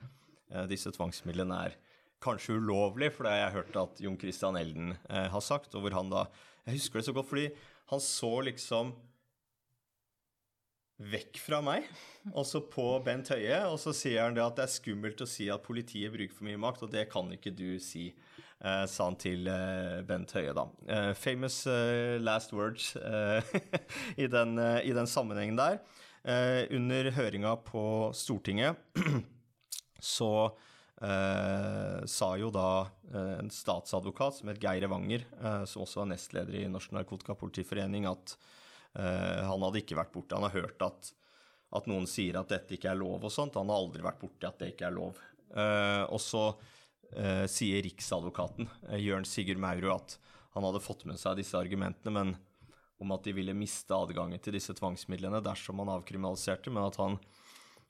[0.72, 1.76] disse tvangsmidlene er
[2.24, 5.76] kanskje ulovlig, for det har jeg hørt at Jon Christian Elden har sagt.
[5.76, 6.26] Og hvor han da
[6.68, 7.48] Jeg husker det så godt fordi
[7.92, 8.92] han så liksom
[11.10, 11.88] vekk fra meg,
[12.32, 15.30] og så på Bent Høie, og så sier han det at det er skummelt å
[15.30, 18.10] si at politiet bruker for mye makt, og det kan ikke du si,
[18.62, 20.68] eh, sa han til eh, Bent Høie, da.
[20.88, 23.54] Eh, famous eh, last words eh,
[24.24, 25.82] i, den, eh, i, den, sammenhengen der.
[26.70, 28.78] under høringa på Stortinget
[30.16, 30.52] så
[31.02, 32.92] sa jo da
[33.42, 35.24] en statsadvokat som het Geir Evanger,
[35.66, 38.36] som også var nestleder i Norsk Narkotikapolitiforening, at
[38.92, 40.36] han hadde ikke vært borte.
[40.36, 41.12] Han har hørt at,
[41.72, 43.56] at, noen sier at dette ikke er lov og sånt.
[43.56, 45.20] Han har aldri vært borte at det ikke er lov.
[45.52, 48.70] Uh, og så uh, sier riksadvokaten,
[49.02, 50.16] Jørn Sigurd Maurud, at
[50.56, 52.34] han hadde fått med seg disse argumentene, men
[53.02, 57.18] om at de ville miste adgangen til disse tvangsmidlene dersom man avkriminaliserte, men at han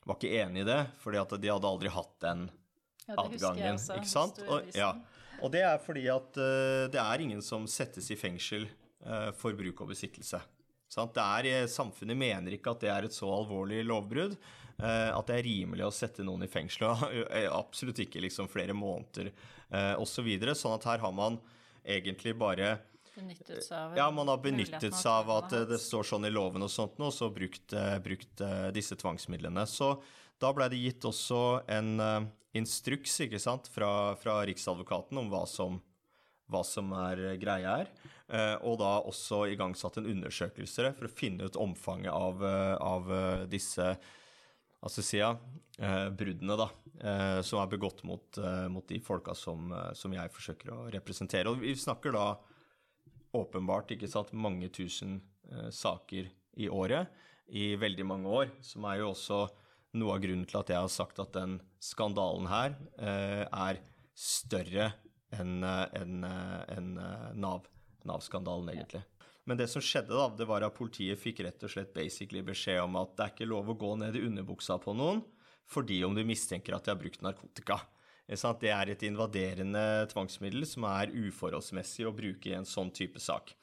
[0.08, 2.46] var ikke enig i det, fordi at de hadde aldri hatt den
[3.04, 3.76] ja, adgangen.
[3.76, 4.40] Også, ikke sant?
[4.46, 4.94] Og, ja.
[5.38, 6.40] og, det er fordi at
[6.94, 8.64] det er ingen som settes i fengsel
[9.38, 10.40] for bruk og besittelse.
[10.92, 15.38] Er, eh, samfunnet mener ikke at det er et så alvorlig lovbrudd eh, at det
[15.38, 16.92] er rimelig å sette noen i fengsel.
[17.32, 20.18] Eh, absolutt ikke liksom flere måneder eh, osv.
[20.18, 21.40] Så videre, sånn at her har man
[21.82, 22.76] egentlig bare
[23.12, 26.64] Benyttet seg av Ja, man har benyttet seg av at det står sånn i loven
[26.64, 27.74] og sånt og så brukt,
[28.04, 28.40] brukt
[28.72, 29.66] disse tvangsmidlene.
[29.68, 29.90] Så
[30.40, 32.00] da ble det gitt også en
[32.56, 35.76] instruks ikke sant, fra, fra Riksadvokaten om hva som,
[36.48, 37.92] hva som er greia her.
[38.30, 43.10] Eh, og da også igangsatt en undersøkelse for å finne ut omfanget av, eh, av
[43.12, 43.88] eh, disse
[44.82, 46.68] altså eh, bruddene da,
[47.42, 48.38] som er begått mot,
[48.70, 51.50] mot de folka som, som, jeg forsøker å representere.
[51.50, 52.26] Og vi snakker da
[53.34, 55.20] åpenbart ikke sant, mange tusen
[55.74, 56.28] saker
[56.62, 57.10] i året
[57.54, 59.40] i veldig mange år, som er jo også
[59.98, 63.82] noe av grunnen til at jeg har sagt at den skandalen her er
[64.14, 64.92] større
[65.34, 66.94] enn en, en
[67.38, 67.71] Nav.
[68.08, 69.02] Nav-skandalen, egentlig.
[69.44, 72.82] Men det som skjedde, da, det var at politiet fikk rett og slett basically beskjed
[72.84, 75.24] om at det er ikke lov å gå ned i underbuksa på noen
[75.72, 77.78] fordi om du mistenker at de har brukt narkotika.
[78.28, 83.54] Det er et invaderende tvangsmiddel som er uforholdsmessig å bruke i en sånn type sak.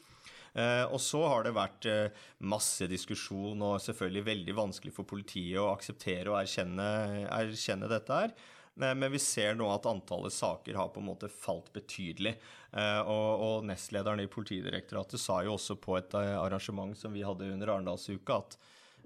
[0.58, 5.60] Eh, og så har det vært eh, masse diskusjon og selvfølgelig veldig vanskelig for politiet
[5.62, 6.88] å akseptere og erkjenne,
[7.30, 8.34] erkjenne dette her.
[8.80, 12.36] Men vi ser nå at antallet saker har på en måte falt betydelig.
[12.72, 17.26] Eh, og, og nestlederen i Politidirektoratet sa jo også på et eh, arrangement som vi
[17.28, 18.58] hadde under Arendalsuka, at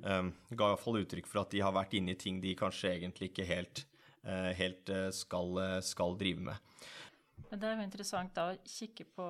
[0.03, 3.31] um, ga iallfall uttrykk for at de har vært inne i ting de kanskje egentlig
[3.31, 3.85] ikke helt,
[4.55, 6.85] helt skal, skal drive med.
[7.49, 9.25] Men det er jo interessant da å kikke på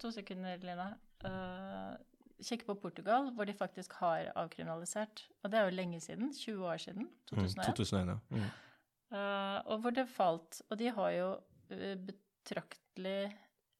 [0.00, 0.88] To sekunder, Lina.
[1.24, 1.92] Uh,
[2.42, 5.26] kikke på Portugal, hvor de faktisk har avkriminalisert.
[5.42, 6.32] Og det er jo lenge siden.
[6.34, 7.08] 20 år siden.
[7.30, 7.54] 2001.
[7.54, 8.18] Mm, 2001 ja.
[8.30, 8.48] Mm.
[9.14, 11.26] Uh, og hvor det falt Og de har jo
[11.70, 13.30] uh, betraktelig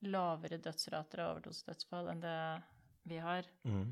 [0.06, 2.38] lavere dødsrater av overdosedødsfall enn det
[3.08, 3.48] vi har.
[3.64, 3.88] Mm.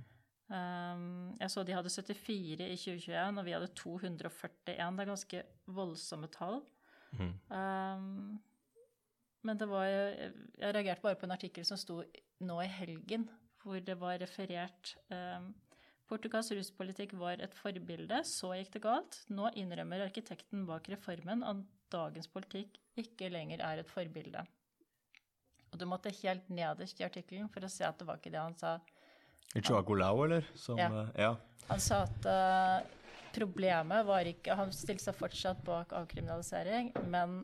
[0.53, 4.57] Um, jeg så de hadde 74 i 2021, og vi hadde 241.
[4.69, 6.61] Det er ganske voldsomme tall.
[7.17, 7.33] Mm.
[7.49, 8.43] Um,
[9.43, 12.03] men det var Jeg reagerte bare på en artikkel som sto
[12.45, 13.27] nå i helgen,
[13.63, 15.53] hvor det var referert um,
[16.13, 19.17] Portugals ruspolitikk var et forbilde, så gikk det galt.
[19.33, 24.43] Nå innrømmer arkitekten bak reformen at dagens politikk ikke lenger er et forbilde.
[25.73, 28.43] Og du måtte helt nederst i artikkelen for å se at det var ikke det
[28.43, 28.75] han sa.
[29.57, 30.45] Joao Lau, eller?
[30.53, 30.91] Som, ja.
[30.93, 31.33] Uh, ja.
[31.71, 32.85] Han sa at uh,
[33.33, 37.41] problemet var ikke Han stilte seg fortsatt bak avkriminalisering, men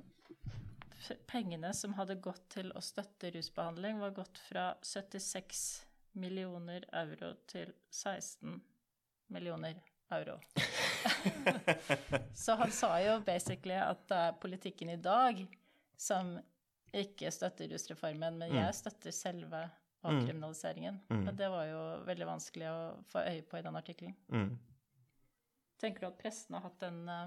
[1.30, 7.72] pengene som hadde gått til å støtte rusbehandling, var gått fra 76 millioner euro til
[7.90, 8.60] 16
[9.34, 10.38] millioner euro.
[12.44, 15.42] så han sa jo basically at det er politikken i dag
[15.98, 16.38] som
[16.94, 18.78] ikke støtter rusreformen, men jeg mm.
[18.78, 19.60] støtter selve
[20.06, 21.00] avkriminaliseringen.
[21.10, 21.26] Mm.
[21.28, 24.16] Og det var jo veldig vanskelig å få øye på i den artikkelen.
[24.32, 24.50] Mm.
[25.78, 27.26] Tenker du at pressen har hatt en uh,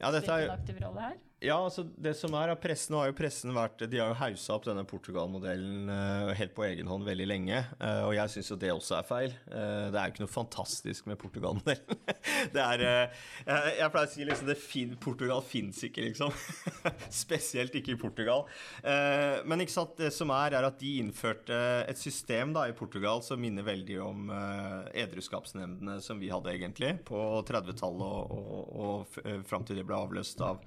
[0.00, 1.20] ja, dette er, aktiv rolle her?
[1.40, 4.66] Ja, altså det som er pressen har jo pressen vært De har jo haussa opp
[4.66, 7.62] denne Portugal-modellen uh, helt på egen hånd veldig lenge.
[7.80, 9.36] Uh, og jeg syns jo det også er feil.
[9.46, 12.02] Uh, det er jo ikke noe fantastisk med Portugal-modellen.
[12.54, 16.36] det er jeg, pleier å si liksom det fin, Portugal fins ikke, liksom.
[17.22, 18.44] Spesielt ikke i Portugal.
[19.48, 21.56] men ikke sant, det som er, er at de innførte
[21.88, 24.30] et system da i Portugal som minner veldig om
[24.92, 30.44] edruskapsnemndene som vi hadde, egentlig, på 30-tallet og, og, og fram til de ble avløst
[30.44, 30.60] av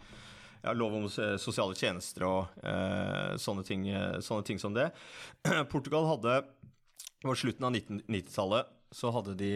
[0.63, 3.88] ja, lov om sosiale tjenester og uh, sånne, ting,
[4.23, 4.89] sånne, ting, som det.
[5.73, 6.41] Portugal hadde
[7.23, 9.52] På slutten av 1990-tallet så hadde de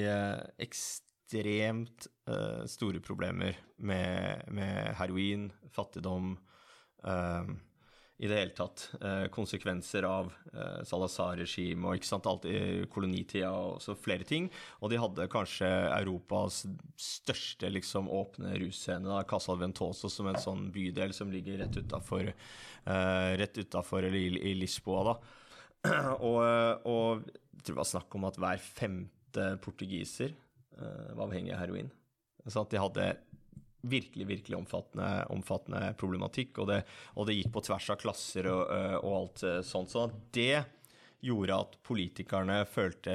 [0.64, 6.32] ekstremt uh, store problemer med, med heroin, fattigdom
[7.06, 7.52] uh,
[8.18, 8.88] i det hele tatt.
[9.02, 14.48] Eh, konsekvenser av eh, Salazar-regimet og ikke sant, alt i kolonitida og så flere ting.
[14.82, 16.64] Og de hadde kanskje Europas
[16.98, 23.38] største liksom åpne russcene, Casal Ventoso, som en sånn bydel som ligger rett utafor eh,
[23.38, 25.16] eller i, i Lisboa, da.
[26.26, 26.42] og,
[26.90, 30.34] og jeg tror det var snakk om at hver femte portugiser
[30.78, 31.90] var avhengig av heroin.
[32.48, 33.06] Så at de hadde
[33.90, 36.82] virkelig virkelig omfattende, omfattende problematikk, og det,
[37.16, 39.94] og det, gikk på tvers av klasser og, øh, og alt øh, sånt.
[39.94, 40.66] Så det
[41.24, 43.14] gjorde at politikerne følte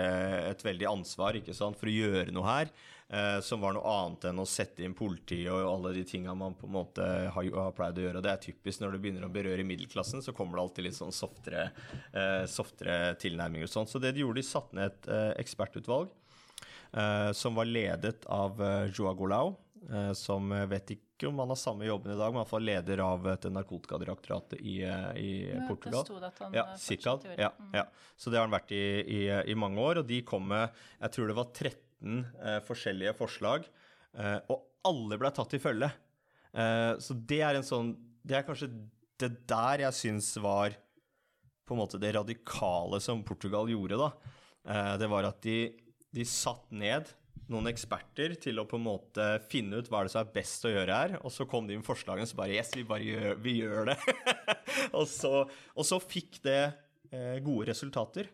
[0.48, 2.72] et veldig ansvar sant, for å gjøre noe her,
[3.08, 6.56] eh, som var noe annet enn å sette inn politi og alle de tinga man
[6.58, 8.18] på en måte har, har, pleid å gjøre.
[8.18, 10.98] Og det er typisk når det begynner å berøre middelklassen, så kommer det alltid litt
[10.98, 11.68] sånn softere,
[12.10, 13.90] eh, softere tilnærminger og sånn.
[13.90, 16.18] Så det de gjorde, de satte ned et eh, ekspertutvalg
[17.32, 18.58] som var ledet av
[18.92, 19.71] Joa Golau Eh,
[20.14, 23.46] som vet ikke om han har samme jobben i dag, men iallfall leder av et
[23.52, 26.04] narkotikadirektoratet i, eh, i ja, Portugal.
[26.08, 27.70] Det at han ja, Sikad, ja, mm.
[27.78, 30.72] ja, Så det har han vært i, i, i, mange år, og de kom med
[30.98, 33.68] jeg tror det var 13 eh, forskjellige forslag,
[34.18, 35.90] eh, og alle ble tatt i følge.
[36.52, 38.68] Eh, så det er en sånn Det er kanskje
[39.22, 40.74] det der jeg syns var
[41.64, 44.34] på en måte det radikale som Portugal gjorde, da.
[44.66, 45.58] Eh, det var at de,
[46.10, 47.06] de satt ned
[47.52, 50.72] noen eksperter til å på en måte finne ut hva det som er best å
[50.72, 51.16] gjøre her.
[51.22, 53.98] Og så kom de med forslagene, så bare Yes, vi bare gjør, vi gjør det.
[54.98, 56.60] og, så, og, så, fikk det
[57.12, 58.32] eh, gode resultater.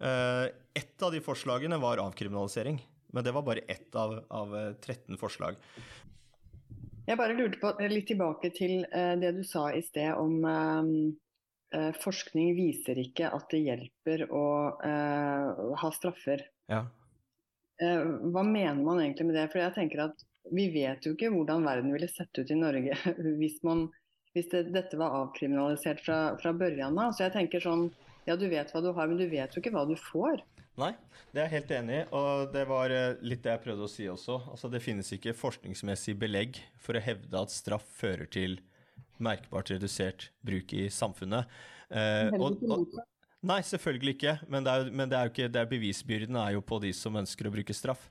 [0.00, 2.82] Eh, ett av de forslagene var avkriminalisering.
[3.10, 5.58] Men det var bare ett av, av 13 eh, forslag.
[7.10, 10.44] Jeg bare lurte på, eh, litt tilbake til eh, det du sa i sted om
[10.46, 14.46] eh, forskning viser ikke at det hjelper å
[15.78, 16.42] ha straffer.
[16.70, 16.84] Ja.
[17.80, 19.46] Eh, hva mener man egentlig med det?
[19.52, 22.96] For jeg tenker at Vi vet jo ikke hvordan verden ville sett ut i Norge
[23.40, 23.84] hvis, man,
[24.34, 27.12] hvis det, dette var avkriminalisert fra, fra børjan av.
[27.14, 27.90] Så jeg tenker sånn,
[28.26, 30.42] ja du vet hva du har, men du vet jo ikke hva du får.
[30.80, 30.94] Nei,
[31.34, 33.90] det er jeg helt enig i, og det var eh, litt det jeg prøvde å
[33.90, 34.38] si også.
[34.54, 38.56] Altså, det finnes ikke forskningsmessig belegg for å hevde at straff fører til
[39.20, 41.50] merkbart redusert bruk i samfunnet.
[41.90, 43.00] Eh, og, og,
[43.46, 44.38] Nei, selvfølgelig ikke.
[44.52, 46.90] Men, det er, men det er jo ikke, det er bevisbyrden er jo på de
[46.96, 48.02] som ønsker å bruke straff.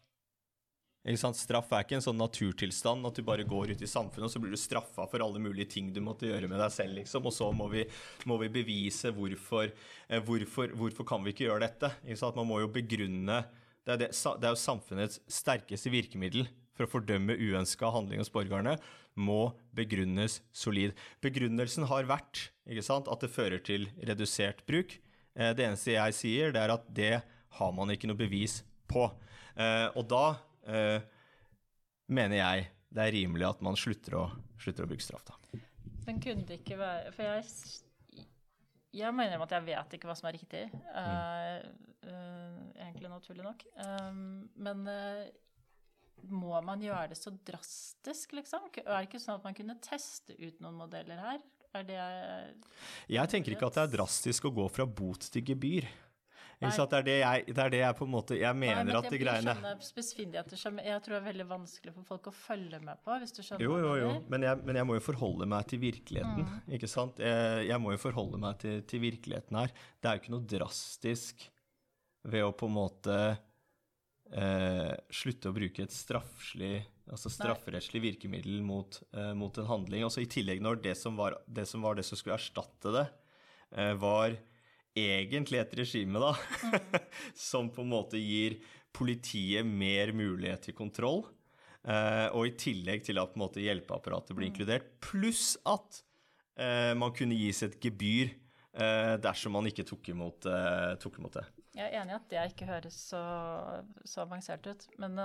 [1.05, 1.37] Ikke sant?
[1.39, 4.41] Straff er ikke en sånn naturtilstand at du bare går ut i samfunnet og så
[4.43, 7.29] blir du straffa for alle mulige ting du måtte gjøre med deg selv, liksom.
[7.29, 7.85] Og så må vi,
[8.29, 9.71] må vi bevise hvorfor,
[10.09, 11.93] eh, hvorfor, hvorfor kan vi ikke gjøre dette.
[12.03, 12.37] Ikke sant?
[12.39, 13.43] Man må jo begrunne
[13.87, 18.29] det er, det, det er jo samfunnets sterkeste virkemiddel for å fordømme uønska handling hos
[18.31, 18.75] borgerne,
[19.17, 20.93] må begrunnes solid.
[21.23, 24.93] Begrunnelsen har vært ikke sant, at det fører til redusert bruk.
[25.39, 27.13] Eh, det eneste jeg sier, det er at det
[27.59, 29.07] har man ikke noe bevis på.
[29.55, 30.25] Eh, og da
[30.67, 30.99] eh,
[32.11, 34.25] mener jeg det er rimelig at man slutter å,
[34.59, 35.61] slutter å bruke straff, da.
[36.07, 38.23] Men kunne det ikke være For jeg,
[38.97, 40.63] jeg mener at jeg vet ikke hva som er riktig.
[40.73, 41.67] Mm.
[42.09, 43.61] Uh, egentlig naturlig nok.
[43.77, 45.27] Um, men uh,
[46.33, 48.65] må man gjøre det så drastisk, liksom?
[48.81, 51.45] Er det ikke sånn at man kunne teste ut noen modeller her?
[51.77, 51.97] Er det
[53.11, 55.89] Jeg tenker ikke at det er drastisk å gå fra bot til gebyr.
[56.59, 58.97] Det er det, jeg, det er det jeg på en måte Jeg mener Nei, men
[58.99, 63.15] at de greiene Jeg tror det er veldig vanskelig for folk å følge med på,
[63.21, 64.09] hvis du skjønner Jo, jo, jo.
[64.27, 66.73] Men jeg, men jeg må jo forholde meg til virkeligheten, mm.
[66.75, 67.21] ikke sant?
[67.23, 69.71] Jeg, jeg, må jo forholde meg til, til, virkeligheten her.
[69.71, 71.47] Det er jo ikke noe drastisk
[72.27, 73.15] ved å på en måte
[74.35, 80.05] eh, slutte å bruke et straffslig altså strafferettslig virkemiddel mot, eh, mot, en handling.
[80.05, 83.05] Også I tillegg når det som var det som, var det som skulle erstatte det,
[83.75, 84.37] eh, var
[84.97, 86.99] egentlig et regime da, mm.
[87.49, 88.59] som på en måte gir
[88.95, 91.25] politiet mer mulighet til kontroll.
[91.79, 94.51] Uh, og i tillegg til at på en måte hjelpeapparatet blir mm.
[94.51, 94.89] inkludert.
[94.99, 96.03] Pluss at
[96.99, 98.33] man kunne gis et gebyr
[99.23, 100.43] dersom man ikke tok imot,
[100.99, 101.45] tok imot, det.
[101.75, 103.21] Jeg er enig i at det ikke høres så,
[104.05, 104.87] så avansert ut.
[104.97, 105.19] Men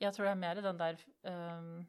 [0.00, 1.86] jeg tror det er mer i den der um,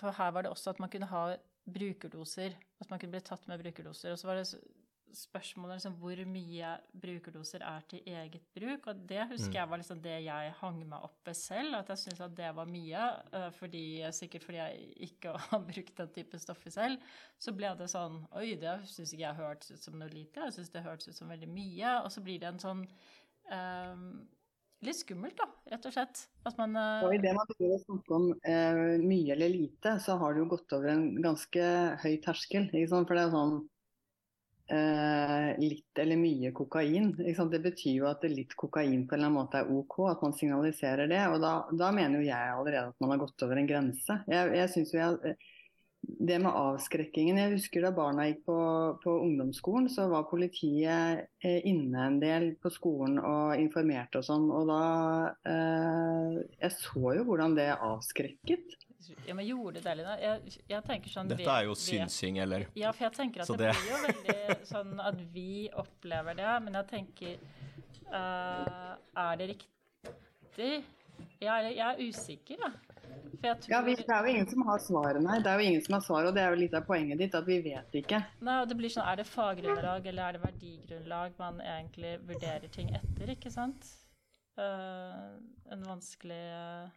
[0.00, 1.24] For her var det også at man kunne ha
[1.68, 2.56] brukerdoser.
[2.80, 4.14] At man kunne bli tatt med brukerdoser.
[4.14, 4.46] Og så var det
[5.16, 6.72] spørsmålet liksom, hvor mye
[7.02, 8.88] brukerdoser er til eget bruk.
[8.90, 9.58] Og det husker mm.
[9.58, 11.76] jeg var liksom det jeg hang meg opp ved selv.
[11.78, 13.06] At jeg syntes at det var mye.
[13.32, 13.84] Uh, fordi,
[14.16, 17.16] sikkert fordi jeg ikke har brukt den type stoffer selv.
[17.38, 20.46] Så ble det sånn Oi, det syns ikke jeg hørtes ut som noe lite.
[20.48, 21.98] Jeg syns det hørtes ut som veldig mye.
[22.02, 22.86] Og så blir det en sånn
[23.52, 24.06] um,
[24.82, 26.24] litt skummelt, da, rett og slett.
[26.48, 30.16] At man Og i idet man begynner å snakke om uh, mye eller lite, så
[30.20, 31.68] har det jo gått over en ganske
[32.02, 32.66] høy terskel.
[32.72, 33.10] Ikke sant?
[33.10, 33.60] For det er sånn
[34.72, 37.12] eh, litt eller mye kokain.
[37.18, 37.54] Ikke sant?
[37.54, 40.36] Det betyr jo at litt kokain på en eller annen måte er OK, at man
[40.36, 41.22] signaliserer det.
[41.32, 44.20] Og da, da mener jo jeg allerede at man har gått over en grense.
[44.30, 45.36] Jeg, jeg synes jo jeg,
[46.02, 48.58] det med avskrekkingen Jeg husker da barna gikk på,
[49.04, 54.48] på ungdomsskolen, så var politiet eh, inne en del på skolen og informerte og sånn.
[54.50, 54.82] Og da
[55.46, 58.78] eh, Jeg så jo hvordan det avskrekket.
[59.26, 60.14] Ja, men gjorde det, Lina?
[60.20, 62.66] Jeg, jeg tenker sånn Dette er jo synsing, eller?
[62.78, 66.54] Ja, for jeg tenker at det, det- blir jo veldig sånn at vi opplever det,
[66.66, 67.36] men jeg tenker
[68.12, 68.94] uh,
[69.24, 70.72] Er det riktig?
[71.42, 72.72] Jeg er, jeg er usikker, da.
[73.42, 75.38] For jeg tror Ja, vi, Det er jo ingen som har svaret, nei.
[75.42, 77.34] Det er jo ingen som har svaret, og det er jo litt av poenget ditt,
[77.34, 78.22] at vi vet ikke.
[78.46, 82.70] Nei, og det blir sånn, Er det faggrunnlag eller er det verdigrunnlag man egentlig vurderer
[82.74, 83.90] ting etter, ikke sant?
[84.58, 85.38] Uh,
[85.72, 86.90] en vanskelig eh,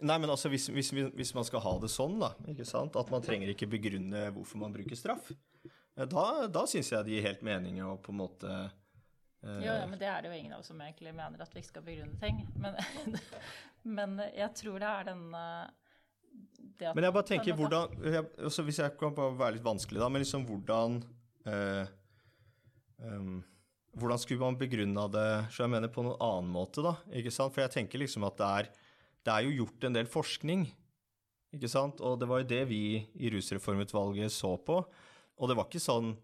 [0.00, 3.10] Nei, men altså, hvis, hvis, hvis man skal ha det sånn, da, ikke sant, at
[3.12, 7.26] man trenger ikke begrunne hvorfor man bruker straff, eh, da, da syns jeg det gir
[7.28, 10.56] helt mening å på en måte eh, Jo, ja, men det er det jo ingen
[10.56, 12.40] av oss som egentlig mener at vi ikke skal begrunne ting.
[12.56, 12.80] Men,
[14.00, 15.70] men jeg tror det er den eh,
[16.78, 20.00] det Men jeg bare tenker hvordan jeg, altså Hvis jeg kan bare være litt vanskelig,
[20.02, 21.00] da, men liksom hvordan
[21.50, 21.90] eh,
[23.04, 23.40] um,
[24.00, 26.94] Hvordan skulle man begrunna det så jeg mener på noen annen måte, da?
[27.12, 27.52] ikke sant?
[27.52, 28.70] For jeg tenker liksom at det er,
[29.22, 30.66] det er jo gjort en del forskning,
[31.54, 32.00] ikke sant?
[32.02, 32.82] Og det var jo det vi
[33.14, 34.80] i Rusreformutvalget så på.
[35.38, 36.14] Og det var ikke sånn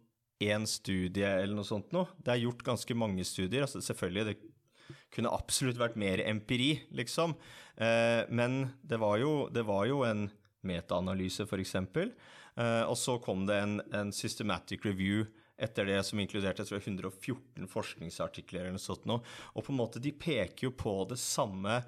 [0.43, 2.11] én studie eller noe sånt noe.
[2.17, 3.67] Det er gjort ganske mange studier.
[3.67, 7.35] altså Selvfølgelig, det kunne absolutt vært mer empiri, liksom.
[7.77, 10.29] Eh, men det var jo, det var jo en
[10.67, 11.75] metaanalyse, f.eks.
[11.75, 15.27] Eh, og så kom det en, en systematic review
[15.59, 19.25] etter det som inkluderte jeg tror, 114 forskningsartikler eller noe sånt noe.
[19.57, 21.81] Og på en måte, de peker jo på det samme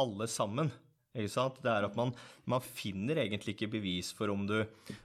[0.00, 0.72] alle sammen.
[1.16, 1.62] Ikke sant?
[1.64, 2.12] Det er at man,
[2.48, 4.60] man finner egentlig ikke bevis for om du,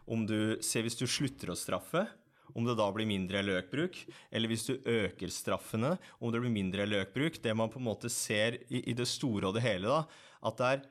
[0.05, 2.05] om du Se, Hvis du slutter å straffe,
[2.53, 3.97] om det da blir mindre løkbruk,
[4.29, 7.39] eller hvis du øker straffene, om det blir mindre løkbruk.
[7.41, 10.03] Det man på en måte ser i, i det store og det hele, da,
[10.43, 10.83] at det er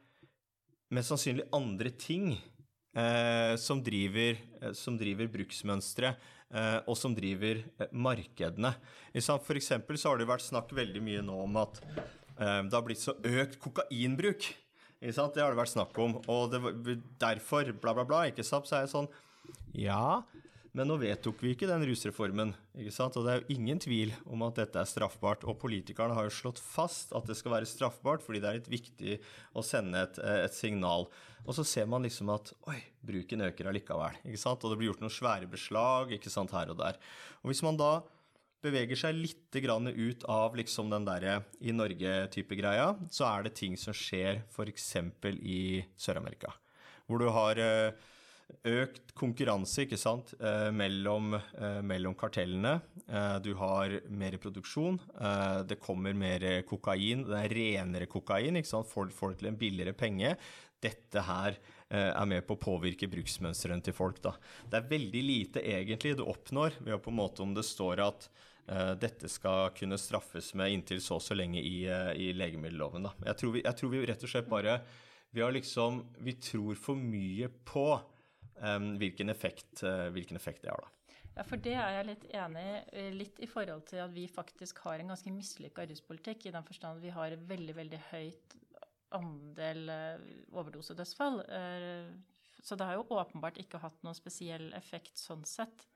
[0.93, 6.15] mest sannsynlig andre ting eh, som driver, eh, som driver bruksmønstre,
[6.51, 8.75] eh, og som driver eh, markedene.
[9.31, 11.81] For eksempel så har det vært snakk veldig mye nå om at
[12.39, 14.49] det har blitt så økt kokainbruk.
[15.03, 15.35] Ikke sant?
[15.35, 18.22] Det har det vært snakk om, og det, derfor bla, bla, bla.
[18.30, 18.68] Ikke sant?
[18.70, 19.11] Så er jeg sånn
[19.74, 20.22] Ja,
[20.72, 23.16] men nå vedtok vi ikke den rusreformen, ikke sant?
[23.20, 25.45] og det er jo ingen tvil om at dette er straffbart.
[25.45, 28.70] Og politikerne har jo slått fast at det skal være straffbart, fordi det er litt
[28.72, 29.18] viktig
[29.53, 31.11] å sende et, eh, et signal.
[31.45, 34.64] Og så ser man liksom at oi, bruken øker allikevel, ikke sant?
[34.64, 36.97] og det blir gjort noen svære beslag ikke sant, her og der.
[37.43, 37.93] Og hvis man da
[38.63, 43.77] beveger seg litt ut av liksom den derre i Norge-type greia, så er det ting
[43.77, 44.97] som skjer f.eks.
[45.43, 46.53] i Sør-Amerika,
[47.07, 47.93] hvor du har eh,
[48.69, 52.81] økt konkurranse ikke sant, eh, mellom, eh, mellom kartellene.
[53.43, 54.99] Du har mer produksjon.
[55.69, 57.27] Det kommer mer kokain.
[57.27, 58.57] Det er renere kokain.
[58.57, 60.37] ikke sant, Får folk til en billigere penge.
[60.81, 61.59] Dette her
[61.93, 64.23] er med på å påvirke bruksmønstrene til folk.
[64.23, 64.33] da.
[64.65, 68.01] Det er veldig lite egentlig du oppnår ved å på en måte om det står
[68.01, 68.31] at
[68.95, 73.09] dette skal kunne straffes med inntil så og så lenge i, eh, i legemiddelloven.
[73.27, 74.81] Jeg, tror vi, jeg tror vi rett og slett bare
[75.33, 77.87] vi liksom Vi tror for mye på
[78.61, 80.91] um, hvilken, effekt, uh, hvilken effekt det har, da.
[81.33, 82.81] Ja, for det er jeg litt enig i.
[82.93, 86.67] eh, Litt i forhold til at vi faktisk har en ganske mislykka ruspolitikk, i den
[86.69, 88.59] forstand at vi har veldig, veldig høyt
[89.17, 91.41] andel eh, overdosedødsfall.
[91.49, 92.13] Eh,
[92.63, 95.89] Så det har jo åpenbart ikke hatt noen spesiell effekt sånn sett.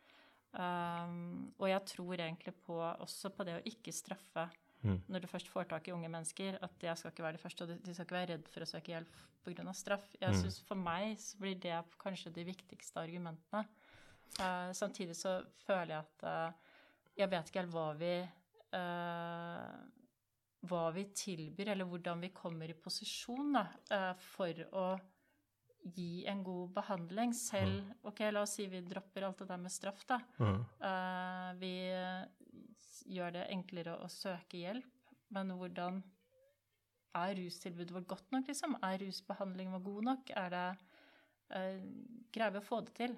[0.57, 4.47] Um, og jeg tror egentlig på, også på det å ikke straffe
[4.87, 5.01] Mm.
[5.09, 7.65] når du først får tak i unge mennesker, at jeg skal ikke være det første,
[7.65, 9.73] og de skal ikke være redd for å søke hjelp pga.
[9.75, 10.07] straff.
[10.21, 10.41] Jeg Mm.
[10.41, 13.67] synes For meg så blir det kanskje de viktigste argumentene.
[14.39, 16.53] Uh, samtidig så føler jeg at uh,
[17.17, 18.29] jeg vet ikke helt hva vi
[18.75, 19.77] uh,
[20.67, 24.99] hva vi tilbyr, eller hvordan vi kommer i posisjon da, for å
[25.95, 27.34] gi en god behandling.
[27.37, 30.20] Selv Ok, la oss si vi dropper alt det der med straff, da.
[30.41, 32.26] Eh, vi eh,
[33.12, 34.93] gjør det enklere å søke hjelp,
[35.34, 36.03] men hvordan
[37.16, 38.76] er rustilbudet vårt godt nok, liksom?
[38.84, 40.34] Er rusbehandlingen vår god nok?
[40.37, 40.66] Er det
[41.55, 41.80] uh,
[42.34, 43.16] Greier vi å få det til?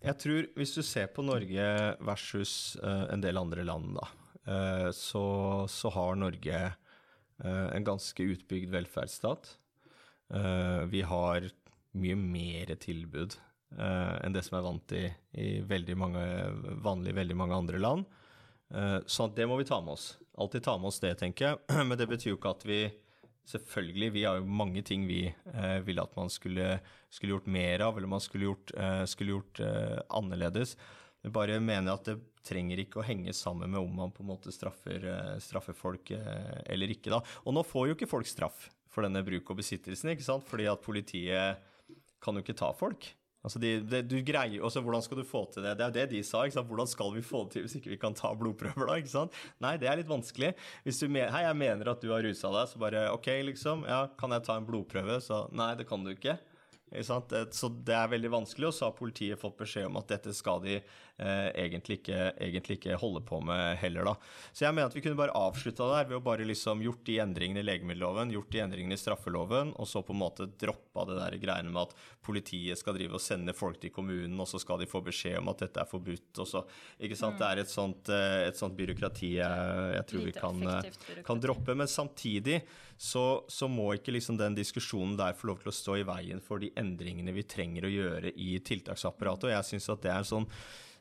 [0.00, 1.66] Jeg tror hvis du ser på Norge
[2.04, 4.08] versus uh, en del andre land, da,
[4.48, 5.24] uh, så,
[5.70, 6.68] så har Norge
[7.40, 9.46] en ganske utbygd velferdsstat.
[10.92, 11.46] Vi har
[11.98, 13.34] mye mer tilbud
[13.78, 16.24] uh, enn det som er vant i, i veldig mange,
[16.84, 18.18] vanlig veldig mange andre land.
[18.70, 20.12] Uh, så det må vi ta med oss.
[20.38, 21.62] Alltid ta med oss det, tenker jeg.
[21.88, 22.84] Men det betyr jo ikke at vi
[23.50, 26.78] selvfølgelig, vi har jo mange ting vi eh, ville at man skulle,
[27.10, 30.76] skulle, gjort mer av, eller man skulle gjort, eh, skulle gjort eh, annerledes.
[31.24, 34.30] Jeg bare mener at det trenger ikke å henge sammen med om man på en
[34.30, 37.12] måte straffer, eh, straffer folk eller ikke.
[37.12, 37.20] da.
[37.44, 40.46] Og nå får jo ikke folk straff for denne bruk og besittelsen, ikke sant?
[40.48, 41.66] fordi at politiet
[42.22, 43.12] kan jo ikke ta folk.
[43.40, 45.72] Altså de, de, du greier, også Hvordan skal du få til det?
[45.78, 46.42] Det er jo det de sa.
[46.60, 48.98] Hvordan skal vi få det til hvis ikke vi kan ta blodprøver, da?
[49.00, 49.38] ikke sant?
[49.64, 50.52] Nei, det er litt vanskelig.
[50.84, 53.86] Hvis du mener, Hei, jeg mener at du har rusa deg, så bare OK, liksom.
[53.88, 55.16] Ja, kan jeg ta en blodprøve?
[55.24, 56.36] Så nei, det kan du ikke.
[56.90, 60.58] Så det er veldig vanskelig, og så har politiet fått beskjed om at dette skal
[60.64, 60.80] de
[61.20, 64.14] eh, egentlig, ikke, egentlig, ikke, holde på med heller, da.
[64.50, 67.20] Så jeg mener at vi kunne bare avslutta der ved å bare liksom gjort de
[67.22, 71.20] endringene i legemiddelloven, gjort de endringene i straffeloven, og så på en måte droppa det
[71.20, 71.94] der greiene med at
[72.26, 75.52] politiet skal drive og sende folk til kommunen, og så skal de få beskjed om
[75.52, 76.64] at dette er forbudt, og så
[77.00, 77.36] Ikke sant.
[77.36, 77.40] Mm.
[77.40, 81.40] Det er et sånt, eh, et sånt byråkrati jeg, jeg tror vi kan, eh, kan,
[81.40, 81.74] droppe.
[81.76, 82.60] Men samtidig
[83.00, 86.42] så, så må ikke liksom den diskusjonen der få lov til å stå i veien
[86.44, 86.79] for de endringene
[87.36, 89.48] vi trenger å gjøre i tiltaksapparatet.
[89.48, 90.50] Og jeg syns at det er en sånn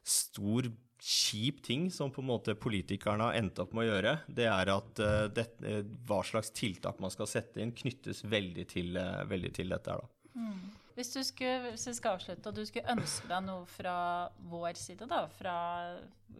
[0.05, 0.69] stor
[0.99, 4.71] kjip ting som på en måte politikerne har endt opp med å gjøre, det er
[4.73, 9.23] at uh, det, uh, hva slags tiltak man skal sette inn, knyttes veldig til, uh,
[9.29, 10.33] veldig til dette her, da.
[10.39, 10.59] Mm.
[10.99, 13.95] Hvis du skulle, hvis skal avslutte, og du skulle ønske deg noe fra
[14.51, 15.55] vår side, da, fra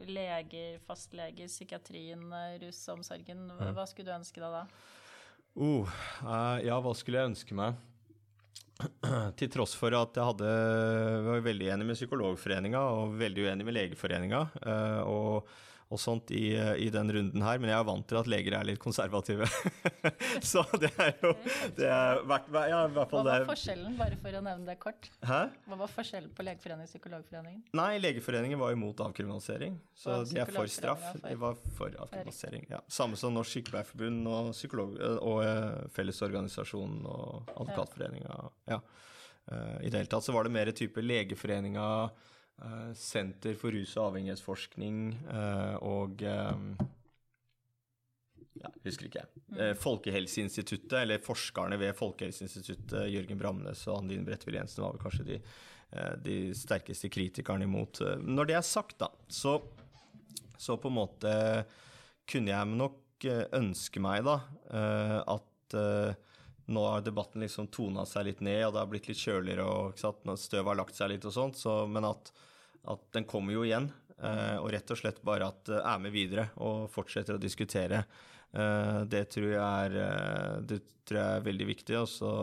[0.04, 2.26] leger, fastleger, psykiatrien,
[2.60, 3.70] rusomsorgen, mm.
[3.78, 4.66] hva skulle du ønske deg da?
[5.60, 5.88] Uh,
[6.66, 7.80] ja, hva skulle jeg ønske meg?
[9.39, 10.51] Til tross for at jeg hadde,
[11.25, 14.45] var veldig enig med Psykologforeninga og veldig uenig med Legeforeninga.
[14.63, 15.51] Uh, og
[15.90, 18.68] og sånt i, i, den runden her, men jeg er vant til at leger er
[18.68, 19.48] litt konservative.
[20.52, 21.32] så det er jo
[21.80, 22.22] det er
[22.70, 25.10] ja, i hvert fall Hva var forskjellen, bare for å nevne det kort?
[25.26, 25.42] Hæ?
[25.66, 27.66] Hva var forskjellen på Legeforeningen og Psykologforeningen?
[27.82, 31.10] Nei, Legeforeningen var imot avkriminalisering, så de er for straff.
[31.26, 32.84] De var for avkriminalisering, ja.
[33.00, 38.42] Samme som Norsk Sykepleierforbund og, psykolog, og uh, Fellesorganisasjonen og Advokatforeninga.
[38.70, 38.84] Ja.
[39.50, 42.28] Uh, I det hele tatt så var det mer type Legeforeninga Eh,
[42.97, 45.01] Senter for rus- og avhengighetsforskning
[45.32, 46.86] eh, og eh,
[48.60, 49.43] ja, husker ikke jeg.
[49.47, 49.60] Mm.
[49.80, 55.38] Folkehelseinstituttet, eller forskerne ved Folkehelseinstituttet, Jørgen Bramnes og Andine Bredtvild Jensen, var vel kanskje de,
[56.26, 58.01] de, sterkeste kritikerne imot.
[58.20, 59.55] Når det er sagt, da, så,
[60.60, 61.32] så på en måte
[62.30, 64.36] kunne jeg nok ønske meg da
[65.24, 65.78] at
[66.70, 70.38] nå har debatten liksom tona seg litt ned, og det har blitt litt kjøligere, og
[70.38, 72.32] støvet har lagt seg litt og sånt, så, men at
[72.90, 73.90] at den kommer jo igjen.
[74.20, 78.04] Uh, og rett og slett bare at uh, er med videre og fortsetter å diskutere.
[78.52, 79.96] Uh, det, tror er,
[80.68, 82.34] det, tror jeg er, veldig viktig, og så,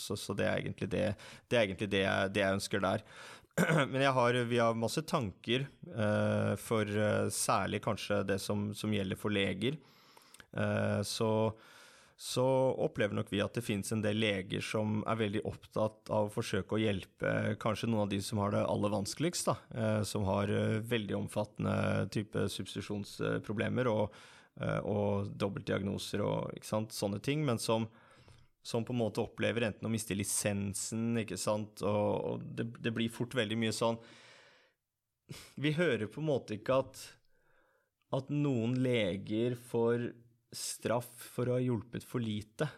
[0.00, 1.04] så, så det er egentlig det,
[1.44, 3.04] det, er egentlig det, jeg, det jeg, ønsker der.
[3.92, 5.66] Men har, vi har masse tanker
[6.62, 6.88] for
[7.34, 9.76] særlig kanskje det som, som gjelder for leger.
[11.04, 11.30] så
[12.20, 12.44] så
[12.76, 16.34] opplever nok vi at det finnes en del leger som er veldig opptatt av å
[16.34, 17.30] forsøke å hjelpe
[17.62, 21.16] kanskje noen av de som har det aller vanskeligst, da, eh, som har eh, veldig
[21.16, 21.72] omfattende
[22.12, 24.20] type substitusjonsproblemer og,
[24.60, 27.88] eh, og dobbeltdiagnoser og sant, sånne ting, men som,
[28.60, 32.92] som, på en måte opplever enten å miste lisensen, ikke sant, og, og det, det
[33.00, 33.96] blir fort veldig mye sånn.
[35.56, 37.06] Vi hører på en måte ikke at,
[38.12, 40.10] at noen leger får
[40.54, 42.68] straff for å ha hjulpet for lite.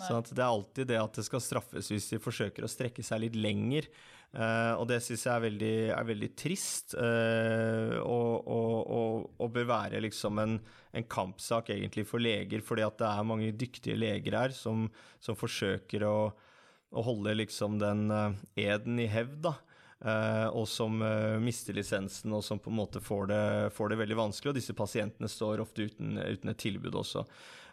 [0.00, 3.26] Sånn det er alltid det at det skal straffes hvis de forsøker å strekke seg
[3.26, 3.88] litt lenger.
[4.32, 9.50] Uh, og det syns jeg er veldig, er veldig trist, uh, og, og, og, og,
[9.52, 10.54] bør være liksom en,
[10.88, 14.86] en, kampsak egentlig for leger, fordi at det er mange dyktige leger her som,
[15.20, 19.54] som forsøker å, å, holde liksom den uh, eden i hevd, da.
[20.02, 23.42] Uh, og som uh, mister lisensen, og som på en måte får det,
[23.76, 24.50] får det, veldig vanskelig.
[24.50, 27.22] Og disse pasientene står ofte uten, uten et tilbud også.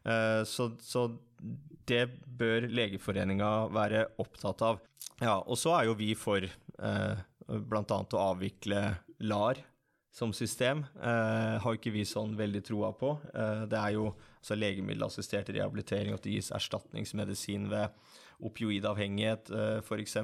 [0.06, 1.08] Uh, så, så,
[1.90, 2.04] det
[2.38, 4.84] bør Legeforeninga være opptatt av.
[5.18, 7.98] Ja, og så er jo vi for eh, bl.a.
[7.98, 8.82] å avvikle
[9.26, 9.58] LAR
[10.14, 10.84] som system.
[11.00, 13.16] har ikke vi sånn veldig troa på.
[13.72, 17.90] det er jo altså legemiddelassistert rehabilitering, at det gis erstatningsmedisin ved
[18.46, 20.18] opioidavhengighet uh, f.eks.,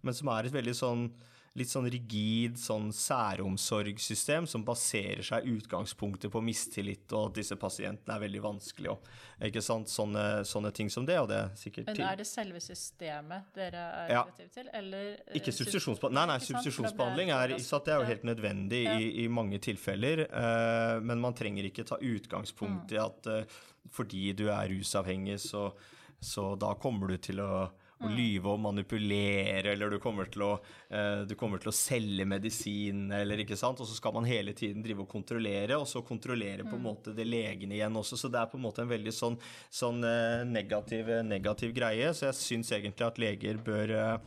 [0.00, 1.10] men som er et veldig sånn
[1.58, 8.14] litt sånn rigid sånn særomsorgssystem som baserer seg utgangspunktet på mistillit, og at disse pasientene
[8.14, 8.94] er veldig vanskelige.
[8.94, 9.08] Og,
[9.48, 9.90] ikke sant?
[9.90, 13.82] Sånne, sånne, ting som det, og det er sikkert Men er det selve systemet dere
[14.04, 14.22] er ja.
[14.54, 16.20] til, eller eh, Ikke substitusjonsbehandling.
[16.20, 18.96] Nei, nei, substitusjonsbehandling er, det er jo helt nødvendig ja.
[19.00, 22.94] i, i, mange tilfeller, uh, men man trenger ikke ta utgangspunkt mm.
[22.94, 25.72] i at uh, fordi du er rusavhengig, så,
[26.20, 30.52] så da kommer du til å å lyve og manipulere, eller du kommer til å,
[30.88, 33.80] eh, du kommer til å selge medisin, eller ikke sant.
[33.80, 37.14] Og så skal man hele tiden drive og kontrollere, og så kontrollere på en måte
[37.14, 38.16] det legene igjen også.
[38.16, 39.36] Så det er på en måte en veldig sånn,
[39.68, 42.14] sånn eh, negativ, negativ greie.
[42.16, 44.18] Så jeg syns egentlig at leger bør eh,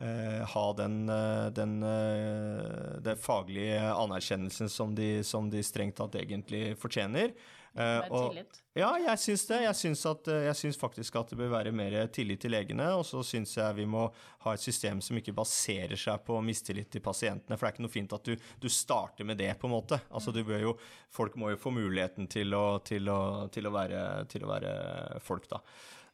[0.00, 6.16] eh, ha den, eh, den, eh, den faglige anerkjennelsen som de, som de strengt tatt
[6.16, 7.36] egentlig fortjener.
[7.74, 8.34] Eh, og-
[8.76, 9.62] ja, jeg syns det.
[9.62, 12.84] Jeg syns, at, eh, jeg syns faktisk at det bør være mer tillit til legene.
[12.98, 14.12] Og så syns jeg vi må
[14.44, 17.56] ha et system som ikke baserer seg på mistillit til pasientene.
[17.56, 20.00] For det er ikke noe fint at du, du starter med det, på en måte.
[20.12, 20.76] Altså, jo,
[21.10, 25.20] folk må jo få muligheten til å, til å, til å, være, til å være
[25.20, 25.62] folk, da.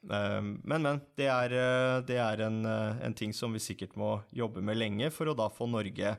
[0.09, 1.01] Eh, Men, men.
[1.17, 5.27] Det er, det er en, en ting som vi sikkert må jobbe med lenge for
[5.27, 6.17] å da få Norge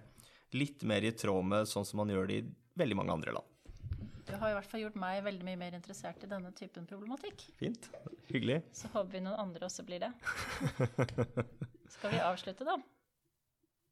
[0.51, 3.45] litt mer i tråd med sånn som man gjør det i veldig mange andre land.
[4.29, 7.47] Du har i hvert fall gjort meg veldig mye mer interessert i denne typen problematikk.
[7.57, 7.87] Fint.
[8.29, 8.59] Hyggelig.
[8.77, 10.11] Så håper vi noen andre også blir det.
[11.89, 12.75] Skal vi avslutte, da?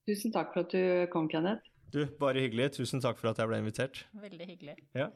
[0.07, 1.65] Tusen takk for at du kom, Kenneth.
[1.91, 2.69] Du, bare hyggelig.
[2.77, 4.03] Tusen takk for at jeg ble invitert.
[4.21, 4.77] Veldig hyggelig.
[4.95, 5.09] Ja.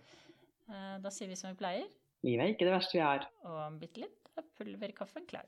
[0.72, 1.86] Eh, Da sier vi som vi pleier,
[2.26, 3.24] Livet er ikke det verste vi har.
[3.46, 5.48] og om bitte litt er pulverkaffen klar.